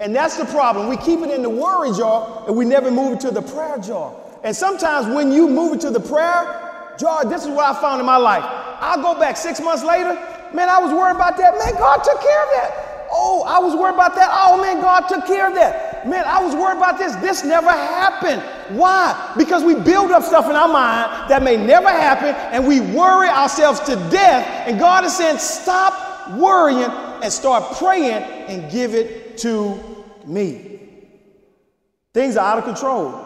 And 0.00 0.14
that's 0.14 0.36
the 0.36 0.46
problem. 0.46 0.88
We 0.88 0.96
keep 0.96 1.20
it 1.20 1.30
in 1.30 1.42
the 1.42 1.50
worry 1.50 1.92
jar 1.92 2.44
and 2.46 2.56
we 2.56 2.64
never 2.64 2.90
move 2.90 3.14
it 3.14 3.20
to 3.20 3.30
the 3.30 3.42
prayer 3.42 3.78
jar. 3.78 4.14
And 4.44 4.54
sometimes 4.54 5.06
when 5.12 5.32
you 5.32 5.48
move 5.48 5.74
it 5.74 5.80
to 5.80 5.90
the 5.90 6.00
prayer 6.00 6.94
jar, 6.98 7.24
this 7.24 7.42
is 7.42 7.48
what 7.48 7.64
I 7.64 7.80
found 7.80 7.98
in 7.98 8.06
my 8.06 8.18
life. 8.18 8.44
I'll 8.44 9.02
go 9.02 9.18
back 9.18 9.36
six 9.36 9.58
months 9.60 9.82
later, 9.82 10.12
man, 10.52 10.68
I 10.68 10.78
was 10.78 10.92
worried 10.92 11.16
about 11.16 11.38
that. 11.38 11.58
Man, 11.58 11.74
God 11.74 12.04
took 12.04 12.20
care 12.20 12.42
of 12.44 12.50
that. 12.50 13.08
Oh, 13.10 13.42
I 13.46 13.58
was 13.58 13.74
worried 13.74 13.94
about 13.94 14.14
that. 14.16 14.28
Oh, 14.30 14.60
man, 14.60 14.80
God 14.80 15.08
took 15.08 15.26
care 15.26 15.48
of 15.48 15.54
that. 15.54 16.06
Man, 16.06 16.24
I 16.26 16.42
was 16.42 16.54
worried 16.54 16.76
about 16.76 16.98
this. 16.98 17.14
This 17.16 17.44
never 17.44 17.70
happened. 17.70 18.42
Why? 18.76 19.34
Because 19.38 19.64
we 19.64 19.76
build 19.76 20.10
up 20.10 20.22
stuff 20.22 20.50
in 20.50 20.56
our 20.56 20.68
mind 20.68 21.30
that 21.30 21.42
may 21.42 21.56
never 21.56 21.88
happen 21.88 22.34
and 22.52 22.66
we 22.66 22.80
worry 22.80 23.28
ourselves 23.28 23.80
to 23.80 23.96
death. 24.10 24.46
And 24.68 24.78
God 24.78 25.04
is 25.04 25.16
saying, 25.16 25.38
stop 25.38 26.32
worrying 26.32 26.90
and 27.22 27.32
start 27.32 27.76
praying 27.78 28.22
and 28.48 28.70
give 28.70 28.94
it 28.94 29.38
to 29.38 30.04
me. 30.26 30.80
Things 32.12 32.36
are 32.36 32.52
out 32.52 32.58
of 32.58 32.64
control. 32.64 33.23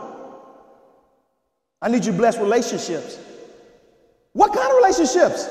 I 1.80 1.88
need 1.88 2.04
you 2.04 2.12
to 2.12 2.18
bless 2.18 2.38
relationships. 2.38 3.18
What 4.32 4.52
kind 4.52 4.68
of 4.70 4.76
relationships? 4.76 5.48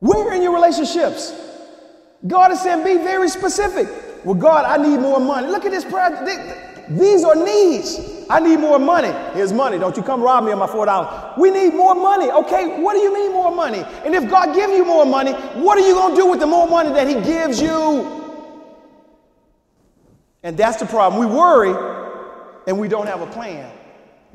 Where 0.00 0.32
in 0.34 0.42
your 0.42 0.54
relationships? 0.54 1.32
God 2.26 2.52
is 2.52 2.60
saying, 2.60 2.84
be 2.84 3.02
very 3.02 3.28
specific. 3.28 3.88
Well, 4.24 4.34
God, 4.34 4.64
I 4.64 4.82
need 4.82 4.98
more 4.98 5.20
money. 5.20 5.48
Look 5.48 5.64
at 5.64 5.70
this 5.70 5.84
prayer. 5.84 6.10
These 6.88 7.24
are 7.24 7.34
needs. 7.34 8.26
I 8.30 8.40
need 8.40 8.58
more 8.58 8.78
money. 8.78 9.12
Here's 9.34 9.52
money. 9.52 9.78
Don't 9.78 9.96
you 9.96 10.02
come 10.02 10.22
rob 10.22 10.44
me 10.44 10.52
of 10.52 10.58
my 10.58 10.66
$4. 10.66 11.38
We 11.38 11.50
need 11.50 11.74
more 11.74 11.94
money. 11.94 12.30
Okay, 12.30 12.80
what 12.80 12.94
do 12.94 13.00
you 13.00 13.12
mean 13.12 13.32
more 13.32 13.54
money? 13.54 13.84
And 14.04 14.14
if 14.14 14.28
God 14.30 14.54
gives 14.54 14.72
you 14.72 14.84
more 14.84 15.04
money, 15.04 15.32
what 15.32 15.78
are 15.78 15.86
you 15.86 15.94
going 15.94 16.14
to 16.14 16.20
do 16.20 16.26
with 16.30 16.40
the 16.40 16.46
more 16.46 16.68
money 16.68 16.90
that 16.90 17.08
He 17.08 17.14
gives 17.14 17.60
you? 17.60 18.24
And 20.42 20.56
that's 20.56 20.78
the 20.78 20.86
problem. 20.86 21.20
We 21.20 21.26
worry 21.26 21.74
and 22.66 22.78
we 22.78 22.88
don't 22.88 23.06
have 23.06 23.20
a 23.20 23.26
plan. 23.26 23.72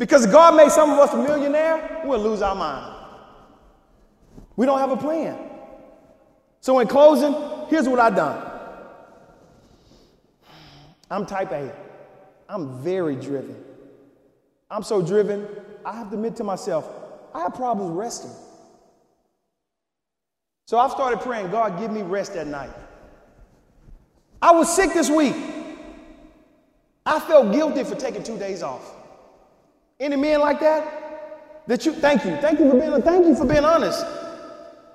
Because 0.01 0.25
God 0.25 0.55
made 0.55 0.71
some 0.71 0.89
of 0.89 0.97
us 0.97 1.13
a 1.13 1.17
millionaire, 1.17 2.01
we'll 2.05 2.19
lose 2.19 2.41
our 2.41 2.55
mind. 2.55 3.05
We 4.55 4.65
don't 4.65 4.79
have 4.79 4.89
a 4.89 4.97
plan. 4.97 5.37
So, 6.59 6.79
in 6.79 6.87
closing, 6.87 7.35
here's 7.69 7.87
what 7.87 7.99
I've 7.99 8.15
done 8.15 8.43
I'm 11.11 11.23
type 11.27 11.51
A, 11.51 11.71
I'm 12.49 12.81
very 12.81 13.15
driven. 13.15 13.63
I'm 14.71 14.81
so 14.81 15.03
driven, 15.03 15.47
I 15.85 15.97
have 15.97 16.09
to 16.09 16.15
admit 16.15 16.35
to 16.37 16.43
myself, 16.43 16.89
I 17.35 17.41
have 17.41 17.53
problems 17.53 17.91
resting. 17.91 18.31
So 20.65 20.79
I've 20.79 20.89
started 20.89 21.21
praying, 21.21 21.51
God, 21.51 21.77
give 21.77 21.91
me 21.91 22.01
rest 22.01 22.35
at 22.35 22.47
night. 22.47 22.73
I 24.41 24.51
was 24.51 24.75
sick 24.75 24.95
this 24.95 25.11
week. 25.11 25.35
I 27.05 27.19
felt 27.19 27.51
guilty 27.51 27.83
for 27.83 27.93
taking 27.93 28.23
two 28.23 28.39
days 28.39 28.63
off. 28.63 28.95
Any 30.01 30.15
men 30.15 30.39
like 30.39 30.59
that? 30.61 31.67
That 31.67 31.85
you 31.85 31.93
thank 31.93 32.25
you. 32.25 32.35
Thank 32.37 32.59
you 32.59 32.69
for 32.71 32.77
being 32.77 33.01
thank 33.03 33.27
you 33.27 33.35
for 33.35 33.45
being 33.45 33.63
honest. 33.63 34.03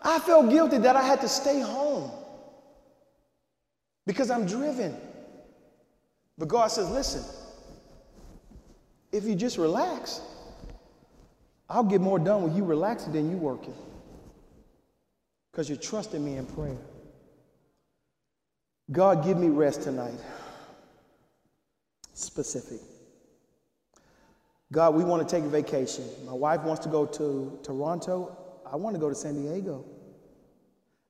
I 0.03 0.19
felt 0.19 0.51
guilty 0.51 0.79
that 0.79 0.97
I 0.97 1.03
had 1.03 1.21
to 1.21 1.29
stay 1.29 1.61
home 1.61 2.11
because 4.05 4.31
I'm 4.31 4.47
driven. 4.47 4.97
But 6.37 6.49
God 6.49 6.67
says, 6.67 6.91
listen, 6.91 7.23
if 9.13 9.25
you 9.25 9.37
just 9.37 9.59
relax, 9.59 10.21
I'll 11.71 11.85
get 11.85 12.01
more 12.01 12.19
done 12.19 12.43
with 12.43 12.57
you 12.57 12.65
relaxing 12.65 13.13
than 13.13 13.31
you 13.31 13.37
working 13.37 13.75
because 15.51 15.69
you're 15.69 15.79
trusting 15.79 16.23
me 16.23 16.37
in 16.37 16.47
prayer. 16.47 16.77
God, 18.91 19.25
give 19.25 19.39
me 19.39 19.49
rest 19.49 19.83
tonight. 19.83 20.19
Specific. 22.13 22.81
God, 24.73 24.95
we 24.95 25.05
want 25.05 25.27
to 25.27 25.37
take 25.37 25.45
a 25.45 25.49
vacation. 25.49 26.05
My 26.25 26.33
wife 26.33 26.63
wants 26.63 26.83
to 26.85 26.89
go 26.89 27.07
to 27.07 27.59
Toronto. 27.63 28.37
I 28.71 28.77
want 28.77 28.95
to 28.95 29.01
go 29.01 29.09
to 29.09 29.15
San 29.15 29.41
Diego. 29.41 29.85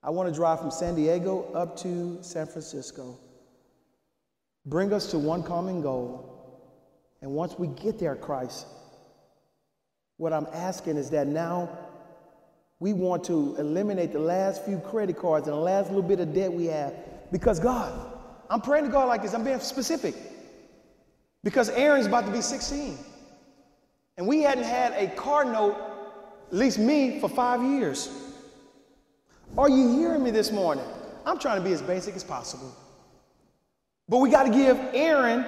I 0.03 0.11
want 0.11 0.29
to 0.29 0.35
drive 0.35 0.61
from 0.61 0.71
San 0.71 0.95
Diego 0.95 1.51
up 1.55 1.77
to 1.79 2.19
San 2.21 2.47
Francisco. 2.47 3.19
Bring 4.67 4.93
us 4.93 5.11
to 5.11 5.19
one 5.19 5.43
common 5.43 5.81
goal. 5.81 6.33
And 7.23 7.31
once 7.31 7.59
we 7.59 7.69
get 7.69 7.99
there, 7.99 8.15
Christ, 8.15 8.67
what 10.19 10.33
I'm 10.33 10.47
asking 10.53 10.97
is 10.97 11.09
that 11.11 11.27
now 11.27 11.71
we 12.79 12.93
want 12.93 13.25
to 13.25 13.57
eliminate 13.59 14.13
the 14.13 14.19
last 14.19 14.65
few 14.65 14.79
credit 14.79 15.17
cards 15.17 15.49
and 15.49 15.57
the 15.57 15.61
last 15.61 15.89
little 15.89 16.03
bit 16.03 16.21
of 16.21 16.35
debt 16.35 16.53
we 16.53 16.67
have. 16.67 16.95
Because 17.33 17.59
God, 17.59 17.93
I'm 18.51 18.61
praying 18.61 18.85
to 18.85 18.91
God 18.91 19.09
like 19.09 19.23
this, 19.23 19.33
I'm 19.33 19.45
being 19.45 19.61
specific. 19.61 20.15
Because 21.43 21.71
Aaron's 21.71 22.07
about 22.07 22.27
to 22.27 22.33
be 22.33 22.43
16. 22.43 22.99
And 24.17 24.27
we 24.27 24.43
hadn't 24.43 24.65
had 24.65 24.93
a 24.93 25.15
car 25.15 25.45
note, 25.45 25.77
at 26.49 26.57
least 26.57 26.79
me, 26.79 27.21
for 27.21 27.29
five 27.29 27.63
years. 27.63 28.11
Are 29.59 29.69
you 29.69 29.99
hearing 29.99 30.23
me 30.23 30.31
this 30.31 30.51
morning? 30.51 30.85
I'm 31.25 31.39
trying 31.39 31.59
to 31.59 31.65
be 31.65 31.73
as 31.73 31.83
basic 31.83 32.15
as 32.17 32.25
possible. 32.25 32.75
But 34.09 34.19
we 34.19 34.31
got 34.31 34.45
to 34.45 34.53
give 34.53 34.79
Aaron 34.95 35.45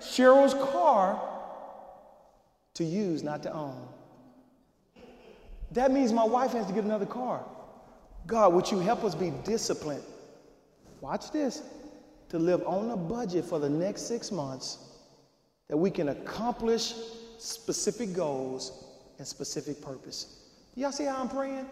Cheryl's 0.00 0.54
car 0.54 1.20
to 2.74 2.84
use, 2.84 3.22
not 3.22 3.42
to 3.42 3.52
own. 3.52 3.88
That 5.72 5.90
means 5.90 6.12
my 6.12 6.24
wife 6.24 6.52
has 6.52 6.66
to 6.66 6.72
get 6.72 6.84
another 6.84 7.06
car. 7.06 7.44
God, 8.26 8.54
would 8.54 8.70
you 8.70 8.78
help 8.78 9.04
us 9.04 9.14
be 9.14 9.32
disciplined? 9.44 10.02
Watch 11.00 11.30
this 11.30 11.62
to 12.30 12.38
live 12.38 12.66
on 12.66 12.90
a 12.90 12.96
budget 12.96 13.44
for 13.44 13.58
the 13.58 13.68
next 13.68 14.02
six 14.02 14.32
months 14.32 14.78
that 15.68 15.76
we 15.76 15.90
can 15.90 16.08
accomplish 16.08 16.94
specific 17.38 18.12
goals 18.12 18.84
and 19.18 19.26
specific 19.26 19.80
purpose. 19.80 20.44
Y'all 20.74 20.92
see 20.92 21.04
how 21.04 21.16
I'm 21.16 21.28
praying? 21.28 21.66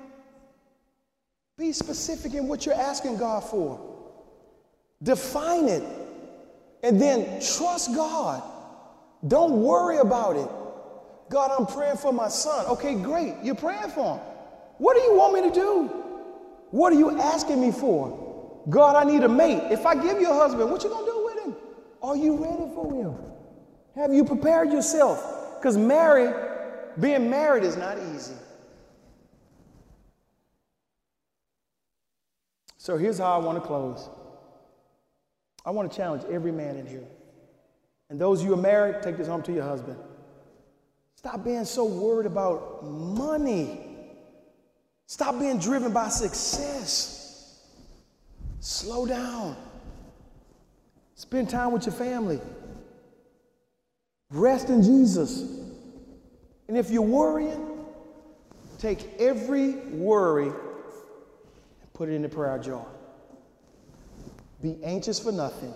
Be 1.58 1.72
specific 1.72 2.34
in 2.34 2.48
what 2.48 2.66
you're 2.66 2.74
asking 2.74 3.18
God 3.18 3.44
for. 3.44 3.80
Define 5.02 5.68
it. 5.68 5.82
And 6.82 7.00
then 7.00 7.40
trust 7.40 7.94
God. 7.94 8.42
Don't 9.26 9.62
worry 9.62 9.98
about 9.98 10.36
it. 10.36 10.48
God, 11.30 11.50
I'm 11.58 11.66
praying 11.66 11.96
for 11.96 12.12
my 12.12 12.28
son. 12.28 12.66
Okay, 12.66 12.94
great. 12.94 13.34
You're 13.42 13.54
praying 13.54 13.90
for 13.90 14.16
him. 14.16 14.26
What 14.78 14.96
do 14.96 15.02
you 15.02 15.14
want 15.14 15.34
me 15.34 15.48
to 15.48 15.54
do? 15.54 15.86
What 16.70 16.92
are 16.92 16.96
you 16.96 17.18
asking 17.18 17.60
me 17.60 17.72
for? 17.72 18.62
God, 18.68 18.96
I 18.96 19.10
need 19.10 19.22
a 19.22 19.28
mate. 19.28 19.62
If 19.70 19.86
I 19.86 19.94
give 19.94 20.20
you 20.20 20.30
a 20.30 20.34
husband, 20.34 20.70
what 20.70 20.82
you 20.82 20.90
gonna 20.90 21.06
do 21.06 21.24
with 21.24 21.44
him? 21.44 21.56
Are 22.02 22.16
you 22.16 22.36
ready 22.36 22.70
for 22.74 22.92
him? 22.92 23.14
Have 23.94 24.12
you 24.12 24.24
prepared 24.24 24.72
yourself? 24.72 25.35
Because 25.58 25.76
married, 25.76 26.34
being 27.00 27.28
married 27.28 27.64
is 27.64 27.76
not 27.76 27.98
easy. 28.14 28.34
So 32.78 32.96
here's 32.96 33.18
how 33.18 33.32
I 33.32 33.38
want 33.38 33.60
to 33.60 33.66
close. 33.66 34.08
I 35.64 35.70
want 35.70 35.90
to 35.90 35.96
challenge 35.96 36.22
every 36.30 36.52
man 36.52 36.76
in 36.76 36.86
here. 36.86 37.02
And 38.08 38.20
those 38.20 38.42
you 38.42 38.50
who 38.50 38.54
are 38.54 38.62
married, 38.62 39.02
take 39.02 39.16
this 39.16 39.26
home 39.26 39.42
to 39.42 39.52
your 39.52 39.64
husband. 39.64 39.98
Stop 41.16 41.44
being 41.44 41.64
so 41.64 41.84
worried 41.84 42.26
about 42.26 42.84
money. 42.84 43.80
Stop 45.06 45.40
being 45.40 45.58
driven 45.58 45.92
by 45.92 46.08
success. 46.08 47.62
Slow 48.60 49.06
down. 49.06 49.56
Spend 51.16 51.50
time 51.50 51.72
with 51.72 51.86
your 51.86 51.94
family. 51.94 52.40
Rest 54.36 54.68
in 54.68 54.82
Jesus. 54.82 55.42
And 56.68 56.76
if 56.76 56.90
you're 56.90 57.00
worrying, 57.02 57.84
take 58.78 59.18
every 59.18 59.76
worry 59.76 60.48
and 60.48 61.92
put 61.94 62.10
it 62.10 62.12
in 62.12 62.22
the 62.22 62.28
prayer 62.28 62.58
jar. 62.58 62.86
Be 64.62 64.76
anxious 64.84 65.18
for 65.18 65.32
nothing, 65.32 65.72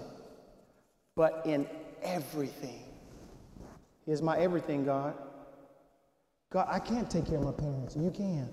but 1.16 1.42
in 1.46 1.66
everything. 2.02 2.82
Here's 4.04 4.20
my 4.20 4.38
everything, 4.38 4.84
God. 4.84 5.14
God, 6.50 6.66
I 6.68 6.80
can't 6.80 7.10
take 7.10 7.26
care 7.26 7.38
of 7.38 7.44
my 7.44 7.52
parents. 7.52 7.96
You 7.96 8.10
can. 8.10 8.48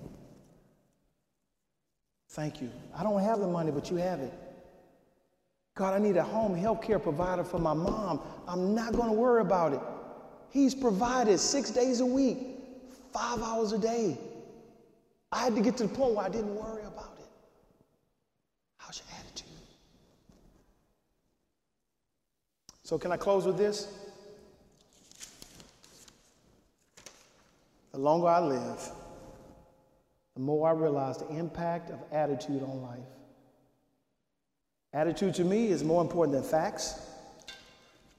Thank 2.30 2.62
you. 2.62 2.70
I 2.94 3.02
don't 3.02 3.20
have 3.20 3.40
the 3.40 3.48
money, 3.48 3.72
but 3.72 3.90
you 3.90 3.96
have 3.96 4.20
it. 4.20 4.32
God, 5.74 5.94
I 5.94 5.98
need 5.98 6.16
a 6.16 6.22
home 6.22 6.54
health 6.54 6.80
care 6.80 6.98
provider 6.98 7.44
for 7.44 7.58
my 7.58 7.74
mom. 7.74 8.20
I'm 8.46 8.74
not 8.74 8.92
going 8.92 9.08
to 9.08 9.14
worry 9.14 9.42
about 9.42 9.72
it. 9.72 9.80
He's 10.50 10.74
provided 10.74 11.38
six 11.38 11.70
days 11.70 12.00
a 12.00 12.06
week, 12.06 12.38
five 13.12 13.42
hours 13.42 13.72
a 13.72 13.78
day. 13.78 14.18
I 15.30 15.40
had 15.44 15.54
to 15.56 15.60
get 15.60 15.76
to 15.78 15.82
the 15.84 15.94
point 15.94 16.14
where 16.14 16.24
I 16.24 16.28
didn't 16.28 16.54
worry 16.54 16.82
about 16.82 17.16
it. 17.18 17.26
How's 18.78 18.98
your 18.98 19.18
attitude? 19.20 19.48
So, 22.82 22.98
can 22.98 23.12
I 23.12 23.18
close 23.18 23.44
with 23.44 23.58
this? 23.58 23.88
The 27.92 27.98
longer 27.98 28.28
I 28.28 28.40
live, 28.40 28.90
the 30.34 30.40
more 30.40 30.68
I 30.68 30.72
realize 30.72 31.18
the 31.18 31.28
impact 31.28 31.90
of 31.90 31.98
attitude 32.12 32.62
on 32.62 32.80
life. 32.80 32.98
Attitude 34.94 35.34
to 35.34 35.44
me 35.44 35.68
is 35.68 35.84
more 35.84 36.00
important 36.00 36.32
than 36.32 36.48
facts, 36.48 36.94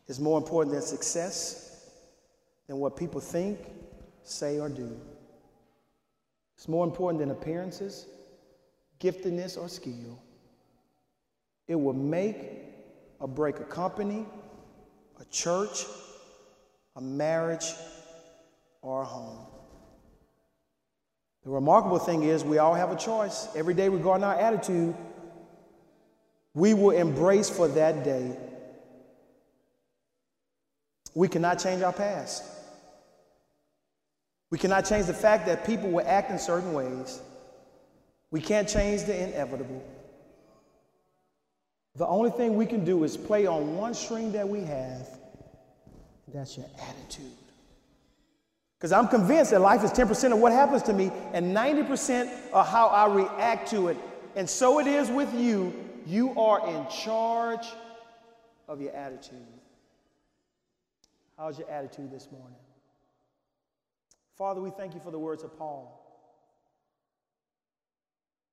it's 0.08 0.20
more 0.20 0.38
important 0.38 0.74
than 0.74 0.84
success, 0.84 1.69
than 2.70 2.78
what 2.78 2.96
people 2.96 3.20
think, 3.20 3.58
say, 4.22 4.60
or 4.60 4.70
do. 4.70 4.96
It's 6.56 6.68
more 6.68 6.86
important 6.86 7.20
than 7.20 7.32
appearances, 7.32 8.06
giftedness, 9.00 9.58
or 9.58 9.68
skill. 9.68 10.22
It 11.68 11.74
will 11.74 11.94
make 11.94 12.38
or 13.20 13.28
break 13.28 13.60
a 13.60 13.64
company, 13.64 14.24
a 15.20 15.26
church, 15.32 15.86
a 16.96 17.02
marriage, 17.02 17.74
or 18.84 19.02
a 19.02 19.06
home. 19.06 19.48
The 21.44 21.50
remarkable 21.50 21.98
thing 21.98 22.22
is, 22.22 22.44
we 22.44 22.60
all 22.60 22.76
have 22.76 22.92
a 22.92 22.96
choice. 22.96 23.48
Every 23.56 23.74
day 23.74 23.90
regarding 23.90 24.24
our 24.24 24.40
attitude, 24.40 24.94
we 26.54 26.76
will 26.76 26.92
embrace 26.92 27.50
for 27.50 27.68
that 27.70 28.04
day. 28.04 28.38
We 31.16 31.28
cannot 31.28 31.58
change 31.58 31.82
our 31.82 31.94
past. 31.94 32.44
We 34.50 34.58
cannot 34.58 34.86
change 34.86 35.06
the 35.06 35.14
fact 35.14 35.46
that 35.46 35.66
people 35.66 35.90
will 35.90 36.06
act 36.08 36.32
in 36.32 36.40
certain 36.40 36.74
ways. 36.74 37.22
We 38.32 38.42
can't 38.42 38.68
change 38.68 39.04
the 39.04 39.16
inevitable. 39.16 39.84
The 41.96 42.08
only 42.08 42.32
thing 42.32 42.56
we 42.56 42.66
can 42.66 42.86
do 42.86 43.04
is 43.04 43.18
play 43.18 43.46
on 43.46 43.76
one 43.76 43.94
string 43.94 44.32
that 44.32 44.48
we 44.48 44.62
have, 44.62 45.08
that's 46.34 46.58
your 46.58 46.68
attitude. 46.90 47.32
Because 48.78 48.92
I'm 48.92 49.08
convinced 49.08 49.52
that 49.52 49.60
life 49.60 49.84
is 49.84 49.92
10% 49.92 50.32
of 50.32 50.40
what 50.40 50.54
happens 50.54 50.84
to 50.84 50.94
me 50.94 51.12
and 51.34 51.56
90% 51.56 52.32
of 52.54 52.68
how 52.68 52.88
I 52.88 53.14
react 53.14 53.70
to 53.72 53.90
it. 53.90 53.98
And 54.36 54.50
so 54.50 54.80
it 54.80 54.88
is 54.88 55.10
with 55.10 55.34
you. 55.34 55.74
You 56.06 56.40
are 56.40 56.66
in 56.66 56.88
charge 56.88 57.68
of 58.68 58.80
your 58.80 58.96
attitude. 58.96 59.40
How's 61.38 61.60
your 61.60 61.70
attitude 61.70 62.12
this 62.12 62.30
morning? 62.32 62.56
Father, 64.40 64.60
we 64.62 64.72
thank 64.72 64.94
you 64.94 65.02
for 65.02 65.12
the 65.12 65.20
words 65.20 65.44
of 65.44 65.58
Paul. 65.58 66.02